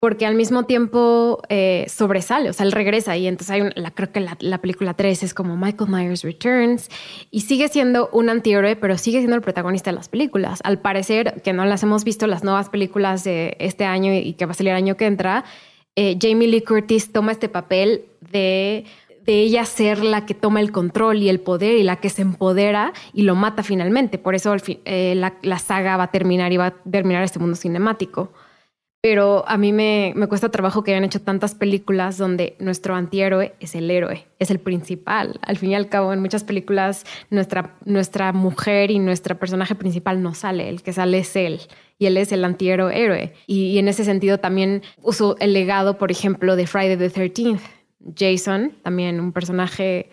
[0.00, 3.90] Porque al mismo tiempo eh, sobresale, o sea, él regresa y entonces hay un, la,
[3.90, 6.88] creo que la, la película 3 es como Michael Myers Returns
[7.32, 10.60] y sigue siendo un antihéroe, pero sigue siendo el protagonista de las películas.
[10.62, 14.46] Al parecer, que no las hemos visto, las nuevas películas de este año y que
[14.46, 15.44] va a salir el año que entra,
[15.96, 18.84] eh, Jamie Lee Curtis toma este papel de,
[19.26, 22.22] de ella ser la que toma el control y el poder y la que se
[22.22, 24.16] empodera y lo mata finalmente.
[24.16, 27.56] Por eso eh, la, la saga va a terminar y va a terminar este mundo
[27.56, 28.30] cinemático.
[29.00, 33.54] Pero a mí me, me cuesta trabajo que hayan hecho tantas películas donde nuestro antihéroe
[33.60, 35.38] es el héroe, es el principal.
[35.42, 40.20] Al fin y al cabo, en muchas películas, nuestra, nuestra mujer y nuestro personaje principal
[40.20, 41.60] no sale, el que sale es él.
[41.96, 43.34] Y él es el antihéroe héroe.
[43.46, 47.60] Y, en ese sentido también uso el legado, por ejemplo, de Friday the 13th.
[48.16, 50.10] Jason, también un personaje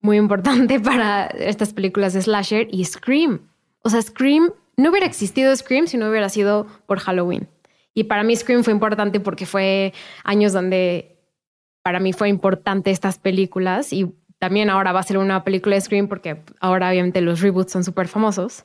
[0.00, 3.40] muy importante para estas películas de slasher, y Scream.
[3.82, 7.48] O sea, Scream, no hubiera existido Scream si no hubiera sido por Halloween.
[7.94, 9.92] Y para mí Scream fue importante porque fue
[10.24, 11.16] años donde
[11.82, 15.80] para mí fue importante estas películas y también ahora va a ser una película de
[15.80, 18.64] Scream porque ahora obviamente los reboots son súper famosos.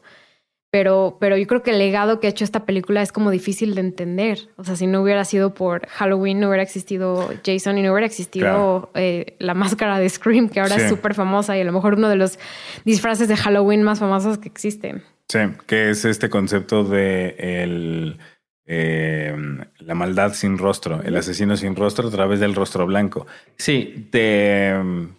[0.72, 3.76] Pero, pero yo creo que el legado que ha hecho esta película es como difícil
[3.76, 4.50] de entender.
[4.58, 8.06] O sea, si no hubiera sido por Halloween, no hubiera existido Jason y no hubiera
[8.06, 8.90] existido Claro.
[8.96, 10.82] eh, la máscara de Scream, que ahora Sí.
[10.82, 12.38] es súper famosa y a lo mejor uno de los
[12.84, 15.02] disfraces de Halloween más famosos que existen.
[15.30, 18.18] Sí, que es este concepto de el,
[18.66, 19.36] eh,
[19.80, 23.28] la maldad sin rostro, el asesino sin rostro a través del rostro blanco.
[23.58, 24.74] Sí, te,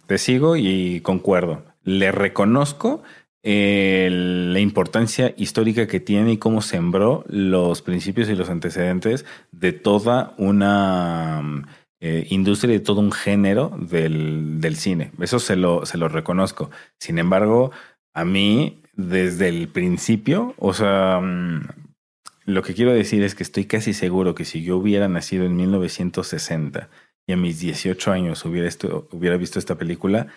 [0.05, 1.63] te sigo y concuerdo.
[1.83, 3.03] Le reconozco
[3.43, 9.71] eh, la importancia histórica que tiene y cómo sembró los principios y los antecedentes de
[9.71, 11.65] toda una mm,
[12.01, 15.11] eh, industria y de todo un género del, del cine.
[15.21, 16.69] Eso se lo, se lo reconozco.
[16.99, 17.71] Sin embargo,
[18.13, 21.21] a mí, desde el principio, o sea,
[22.47, 25.57] lo que quiero decir es que estoy casi seguro que si yo hubiera nacido en
[25.57, 26.89] 1960
[27.27, 30.27] y a mis 18 años hubiera, visto esta película,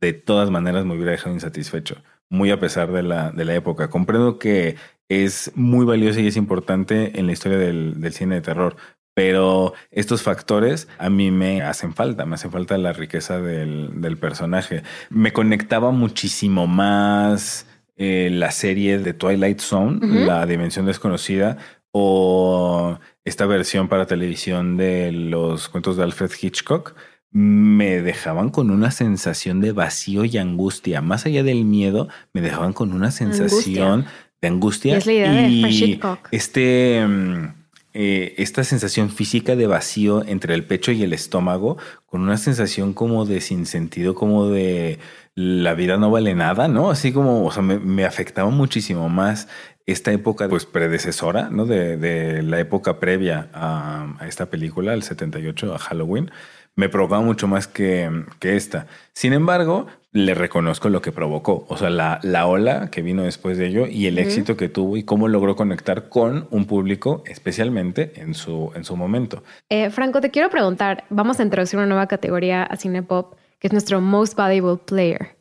[0.00, 3.90] de todas maneras me hubiera dejado insatisfecho, muy a pesar de la, época.
[3.90, 4.76] Comprendo que
[5.10, 8.76] es muy valiosa y es importante en la historia del, cine de terror,
[9.12, 14.84] pero estos factores a mí me hacen falta, me hace falta la riqueza del personaje.
[15.10, 17.66] Me conectaba muchísimo más
[17.98, 20.24] eh, la serie de Twilight Zone.
[20.24, 21.58] La Dimensión Desconocida,
[21.90, 26.94] o esta versión para televisión de los cuentos de Alfred Hitchcock.
[27.30, 31.02] Me dejaban con una sensación de vacío y angustia.
[31.02, 34.06] Más allá del miedo, me dejaban con una sensación
[34.40, 34.94] de angustia.
[34.94, 36.28] Y es la idea de y Hitchcock.
[36.30, 37.48] Este, mm,
[37.94, 42.92] eh, esta sensación física de vacío entre el pecho y el estómago, con una sensación
[42.92, 45.00] como de sinsentido, como de
[45.38, 46.90] la vida no vale nada, ¿no?
[46.90, 49.46] Así como, o sea, me, me afectaba muchísimo más
[49.86, 51.64] esta época, pues predecesora, ¿no?
[51.64, 56.32] De, de la época previa a, a esta película, al 78, a Halloween.
[56.74, 58.10] Me provocaba mucho más que,
[58.40, 58.88] que esta.
[59.12, 63.58] Sin embargo, le reconozco lo que provocó, o sea, la, la ola que vino después
[63.58, 68.20] de ello y el éxito que tuvo y cómo logró conectar con un público, especialmente
[68.20, 69.44] en su, en su momento.
[69.68, 73.72] Eh, Franco, te quiero preguntar, vamos a introducir una nueva categoría a Cinepop, que es
[73.72, 75.36] nuestro Most Valuable Player.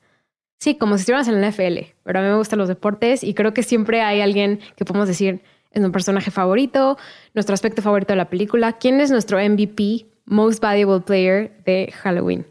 [0.59, 3.33] Sí, como si estuviéramos en la NFL, pero a mí me gustan los deportes y
[3.33, 5.41] creo que siempre hay alguien que podemos decir
[5.71, 6.97] es nuestro personaje favorito,
[7.33, 8.73] nuestro aspecto favorito de la película.
[8.73, 12.47] ¿Quién es nuestro MVP, Most Valuable Player de Halloween?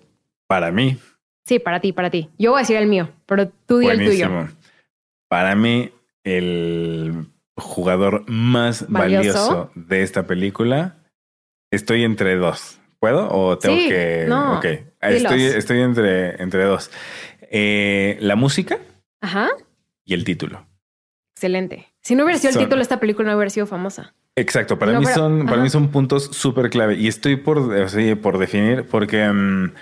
[0.47, 0.97] Para mí,
[1.47, 2.29] Sí, para ti, para ti.
[2.39, 4.49] Yo voy a decir el mío, pero tú di el tuyo.
[5.29, 5.93] Para mí,
[6.25, 9.49] el jugador más Valioso.
[9.49, 10.99] valioso de esta película,
[11.71, 12.81] estoy entre dos.
[13.07, 14.25] ¿Puedo o tengo Sí, que...?
[14.29, 14.65] no, ok,
[15.01, 16.91] estoy, estoy entre, entre dos.
[17.53, 18.79] Eh, la música
[19.21, 19.49] Ajá,
[20.05, 20.67] y el título.
[21.37, 21.87] excelente.
[22.03, 24.15] Si no hubiera sido el título, esta película no hubiera sido famosa.
[24.35, 27.59] Exacto, para No, mí pero- son para mí son puntos súper clave y estoy por,
[27.59, 29.73] o sea, por definir porque mm,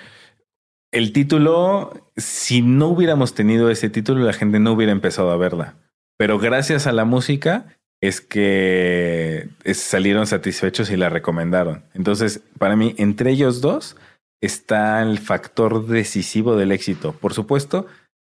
[0.93, 5.75] el título, si no hubiéramos tenido ese título, la gente no hubiera empezado a verla.
[6.19, 7.67] Pero gracias a la música
[8.07, 11.85] es que salieron satisfechos y la recomendaron.
[11.95, 13.97] Entonces, para mí, entre ellos dos
[14.41, 17.13] está el factor decisivo del éxito.
[17.13, 17.87] Por supuesto,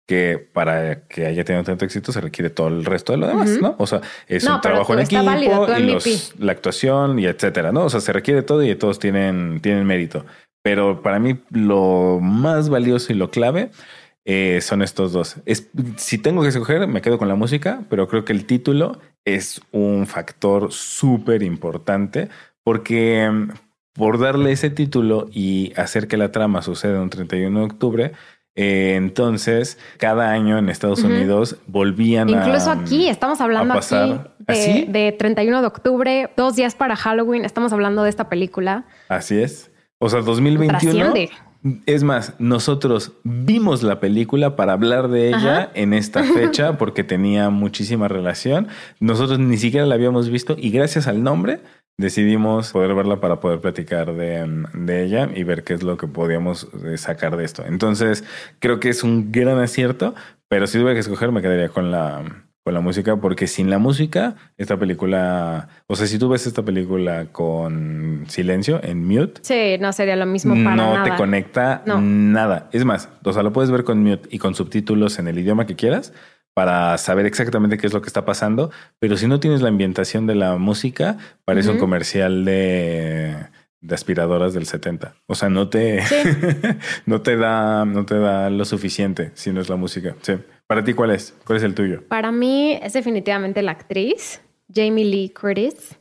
[0.08, 3.50] que para que haya tenido tanto éxito se requiere todo el resto de lo demás,
[3.54, 3.62] Ujú.
[3.62, 3.76] ¿no?
[3.80, 7.72] O sea, es No, un trabajo en equipo válido, y los- la actuación y etcétera,
[7.72, 7.86] ¿no?
[7.86, 10.24] O sea, se requiere todo y todos tienen, tienen mérito.
[10.64, 13.72] Pero para mí lo más valioso y lo clave
[14.26, 15.38] eh, son estos dos.
[15.46, 19.00] Es, si tengo que escoger, me quedo con la música, pero creo que el título
[19.26, 22.30] es un factor súper importante
[22.64, 23.50] porque mm,
[23.94, 28.12] por darle ese título y hacer que la trama suceda un 31 de octubre,
[28.56, 31.04] eh, entonces cada año en Estados.
[31.04, 32.46] Unidos volvían a...
[32.46, 34.04] Incluso aquí, estamos hablando pasar.
[34.04, 34.86] aquí de, ¿Ah, sí?
[34.88, 38.86] de 31 de octubre, dos días para Halloween, estamos hablando de esta película.
[39.10, 39.72] Así es.
[39.98, 40.78] O sea, 2021.
[40.78, 41.32] Trasciende.
[41.86, 45.72] Es más, nosotros vimos la película para hablar de ella Ajá.
[45.74, 48.68] en esta fecha porque tenía muchísima relación.
[49.00, 51.62] Nosotros ni siquiera la habíamos visto y gracias al nombre
[51.98, 56.08] decidimos poder verla para poder platicar de, de ella y ver qué es lo que
[56.08, 57.66] podíamos eh, sacar de esto.
[57.66, 58.24] Entonces,
[58.60, 60.14] creo que es un gran acierto,
[60.48, 63.78] pero si tuviera que escoger me quedaría con la, con la música porque sin la
[63.78, 69.78] música, esta película, o sea, si tú ves esta película con silencio, en mute, Sí,
[69.80, 71.04] no sería lo mismo para no nada.
[71.04, 72.02] te conecta No.
[72.02, 72.68] nada.
[72.74, 75.68] Es más, o sea, lo puedes ver con mute y con subtítulos en el idioma
[75.68, 76.12] que quieras
[76.56, 80.26] para saber exactamente qué es lo que está pasando, pero si no tienes la ambientación
[80.26, 83.36] de la música, parece un comercial de,
[83.82, 85.14] de aspiradoras del 70.
[85.28, 86.16] O sea, no te, Sí.
[87.06, 90.16] no te da, no te da lo suficiente si no es la música.
[90.24, 90.34] Sí.
[90.68, 91.36] Para ti, ¿cuál es?
[91.46, 92.08] ¿Cuál es el tuyo?
[92.08, 94.42] Para mí es definitivamente la actriz,
[94.74, 95.98] Jamie Lee Curtis.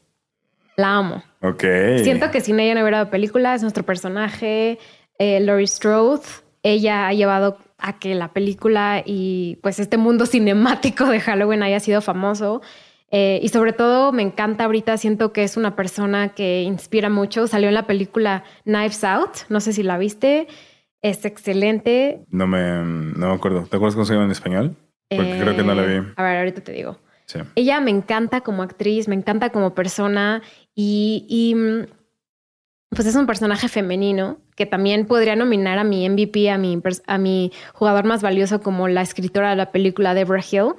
[0.77, 1.23] La amo.
[1.43, 1.65] Ok.
[2.03, 4.79] Siento que sin ella no hubiera película, es nuestro personaje.
[5.19, 6.25] Eh, Laurie Strode,
[6.63, 11.81] ella ha llevado a que la película y pues este mundo cinemático de Halloween haya
[11.81, 12.63] sido famoso.
[13.11, 17.47] Eh, y sobre todo me encanta ahorita, siento que es una persona que inspira mucho.
[17.47, 20.49] Salió en la película Knives Out, no sé si la viste,
[21.05, 22.25] es excelente.
[22.31, 23.67] No me, no me acuerdo.
[23.67, 24.75] ¿Te acuerdas cómo se llama en español?
[25.11, 25.97] Porque Eh, creo que no la vi.
[26.17, 26.99] A ver, ahorita te digo.
[27.27, 27.41] Sí.
[27.55, 30.43] Ella me encanta como actriz, me encanta como persona
[30.75, 31.55] y, y,
[32.89, 37.19] pues es un personaje femenino que también podría nominar a mi MVP, a mi, a
[37.19, 40.73] mi jugador más valioso como la escritora de la película Deborah Hill.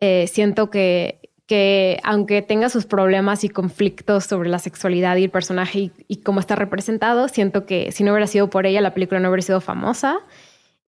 [0.00, 1.17] Eh, siento que,
[1.48, 6.16] que aunque tenga sus problemas y conflictos sobre la sexualidad y el personaje y, y
[6.18, 9.42] cómo está representado, siento que si no hubiera sido por ella, la película no hubiera
[9.42, 10.18] sido famosa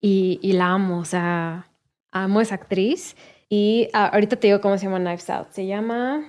[0.03, 1.67] y, y la amo, o sea,
[2.13, 3.17] amo a esa actriz.
[3.49, 5.49] Y ah, ahorita te digo cómo se llama Knives Out.
[5.51, 6.23] Se llama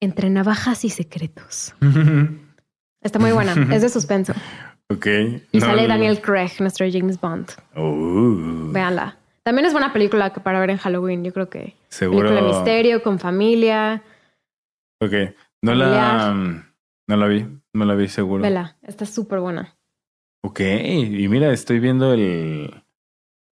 [0.00, 1.72] Entre Navajas y Secretos.
[3.00, 3.54] Está muy buena.
[3.72, 4.34] es de suspenso.
[4.90, 5.06] ok.
[5.52, 5.86] Y No, sale.
[5.86, 7.50] Daniel Craig, nuestro James Bond.
[7.76, 9.16] Uh, Véanla.
[9.46, 11.76] También es buena película que para ver en Halloween, yo creo que.
[11.88, 12.28] seguro.
[12.30, 14.02] Película de misterio, con familia.
[15.00, 15.12] Ok.
[15.62, 16.34] No la,
[17.06, 17.46] no la vi.
[17.72, 18.42] No la vi seguro.
[18.42, 19.72] Vela, está súper buena.
[20.42, 20.58] Ok.
[20.60, 22.82] Y mira, estoy viendo el,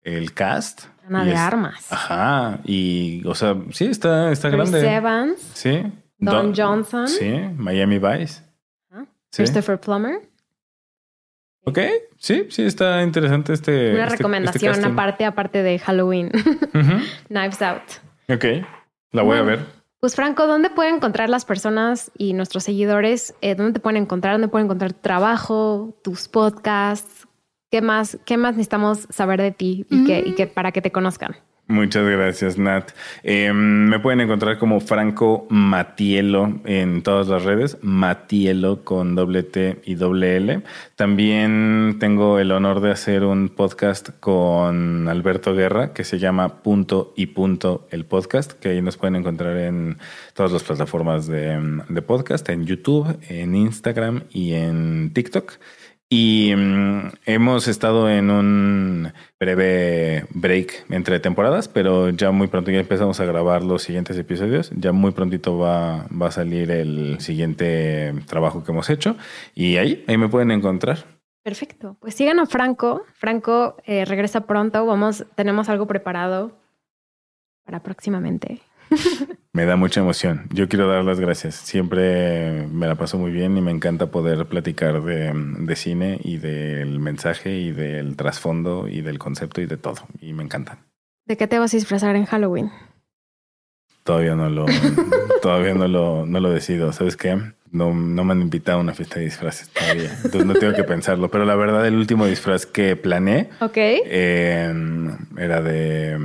[0.02, 0.86] el cast.
[1.06, 1.92] Ana de es- Armas.
[1.92, 2.60] Ajá.
[2.64, 4.94] Y, o sea, sí, está, está Chris grande.
[4.94, 5.82] Evans, Sí.
[6.16, 7.32] Don Johnson, Sí.
[7.56, 8.42] Miami Vice.
[9.30, 9.42] Sí.
[9.42, 10.20] Christopher Plummer.
[11.64, 11.78] Ok.
[12.18, 13.92] Sí, sí, está interesante este.
[13.92, 14.92] Una este- recomendación este casting.
[14.92, 16.30] aparte, aparte de Halloween.
[17.28, 17.82] Knives Out.
[18.28, 18.44] Ok.
[19.12, 19.82] La voy a ver.
[20.00, 23.34] Pues Franco, ¿dónde pueden encontrar las personas y nuestros seguidores?
[23.40, 24.34] Eh, ¿Dónde te pueden encontrar?
[24.34, 27.28] ¿Dónde pueden encontrar tu trabajo, tus podcasts?
[27.70, 30.90] ¿Qué más, qué más necesitamos saber de ti y, que, y que para que te
[30.90, 31.36] conozcan?
[31.72, 32.90] Muchas gracias, Nat.
[33.22, 39.80] Eh, me pueden encontrar como Franco Matielo en todas las redes, Matielo con doble T
[39.82, 40.62] y doble L.
[40.96, 47.14] También tengo el honor de hacer un podcast con Alberto Guerra que se llama Punto
[47.16, 49.96] y Punto el podcast, que ahí nos pueden encontrar en
[50.34, 51.58] todas las plataformas de,
[51.88, 55.54] de podcast, en YouTube, en Instagram y en TikTok.
[56.14, 62.80] Y mm, hemos estado en un breve break entre temporadas, pero ya muy pronto ya
[62.80, 64.70] empezamos a grabar los siguientes episodios.
[64.76, 69.16] Ya muy prontito va, va a salir el siguiente trabajo que hemos hecho.
[69.54, 71.06] Y ahí, ahí me pueden encontrar.
[71.42, 71.96] Perfecto.
[71.98, 73.04] Pues sigan a Franco.
[73.14, 74.84] Franco eh, regresa pronto.
[74.84, 76.52] Vamos, tenemos algo preparado
[77.64, 78.60] para próximamente.
[79.52, 80.46] Me da mucha emoción.
[80.50, 81.54] Yo quiero dar las gracias.
[81.56, 86.38] Siempre me la paso muy bien y me encanta poder platicar de, de cine y
[86.38, 89.96] del mensaje y del trasfondo y del concepto y de todo.
[90.22, 90.78] Y me encantan.
[91.26, 92.70] ¿De qué te vas a disfrazar en Halloween?
[94.04, 94.64] Todavía no lo,
[95.42, 96.92] todavía no lo, no lo decido.
[96.92, 97.38] ¿Sabes qué?
[97.70, 100.10] No, no me han invitado a una fiesta de disfraces todavía.
[100.24, 101.30] Entonces no tengo que pensarlo.
[101.30, 103.76] Pero la verdad, el último disfraz que planeé Ok.
[103.76, 104.74] eh,
[105.38, 106.18] era de,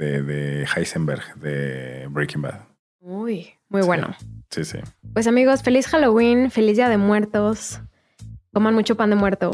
[0.00, 2.60] de, de Heisenberg, de Breaking Bad.
[3.00, 3.86] Uy, muy Sí.
[3.86, 4.16] bueno.
[4.50, 4.78] Sí, sí.
[5.14, 7.80] Pues amigos, feliz Halloween, feliz Día de Muertos.
[8.52, 9.52] Coman mucho pan de muerto.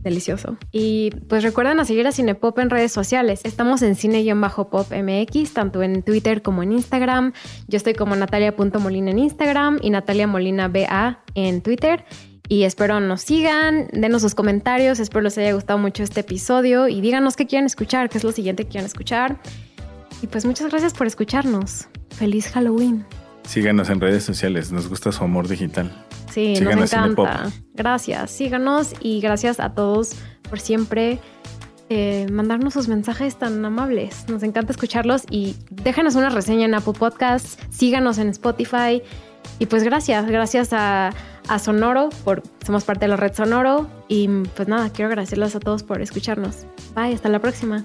[0.00, 0.56] delicioso.
[0.72, 3.42] Y pues recuerden a seguir a Cinepop en redes sociales.
[3.44, 7.32] Estamos en cine-pop MX, tanto en Twitter como en Instagram.
[7.68, 12.04] Yo estoy como natalia.molina en Instagram y Natalia Molina BA en Twitter.
[12.48, 17.00] Y espero nos sigan, denos sus comentarios, espero les haya gustado mucho este episodio y
[17.00, 19.38] díganos qué quieren escuchar, qué es lo siguiente que quieren escuchar.
[20.22, 21.88] Y pues muchas gracias por escucharnos.
[22.10, 23.04] Feliz Halloween.
[23.44, 25.90] Síganos en redes sociales, nos gusta su amor digital.
[26.32, 27.50] Sí, nos encanta.
[27.74, 30.14] Gracias, síganos y gracias a todos
[30.48, 31.18] por siempre
[31.88, 34.26] eh, mandarnos sus mensajes tan amables.
[34.28, 39.02] Nos encanta escucharlos y déjanos una reseña en Apple Podcasts, síganos en Spotify
[39.58, 41.10] y pues gracias, gracias a,
[41.48, 45.60] a Sonoro por somos parte de la red Sonoro y pues nada, quiero agradecerles a
[45.60, 46.64] todos por escucharnos.
[46.94, 47.84] Bye, hasta la próxima.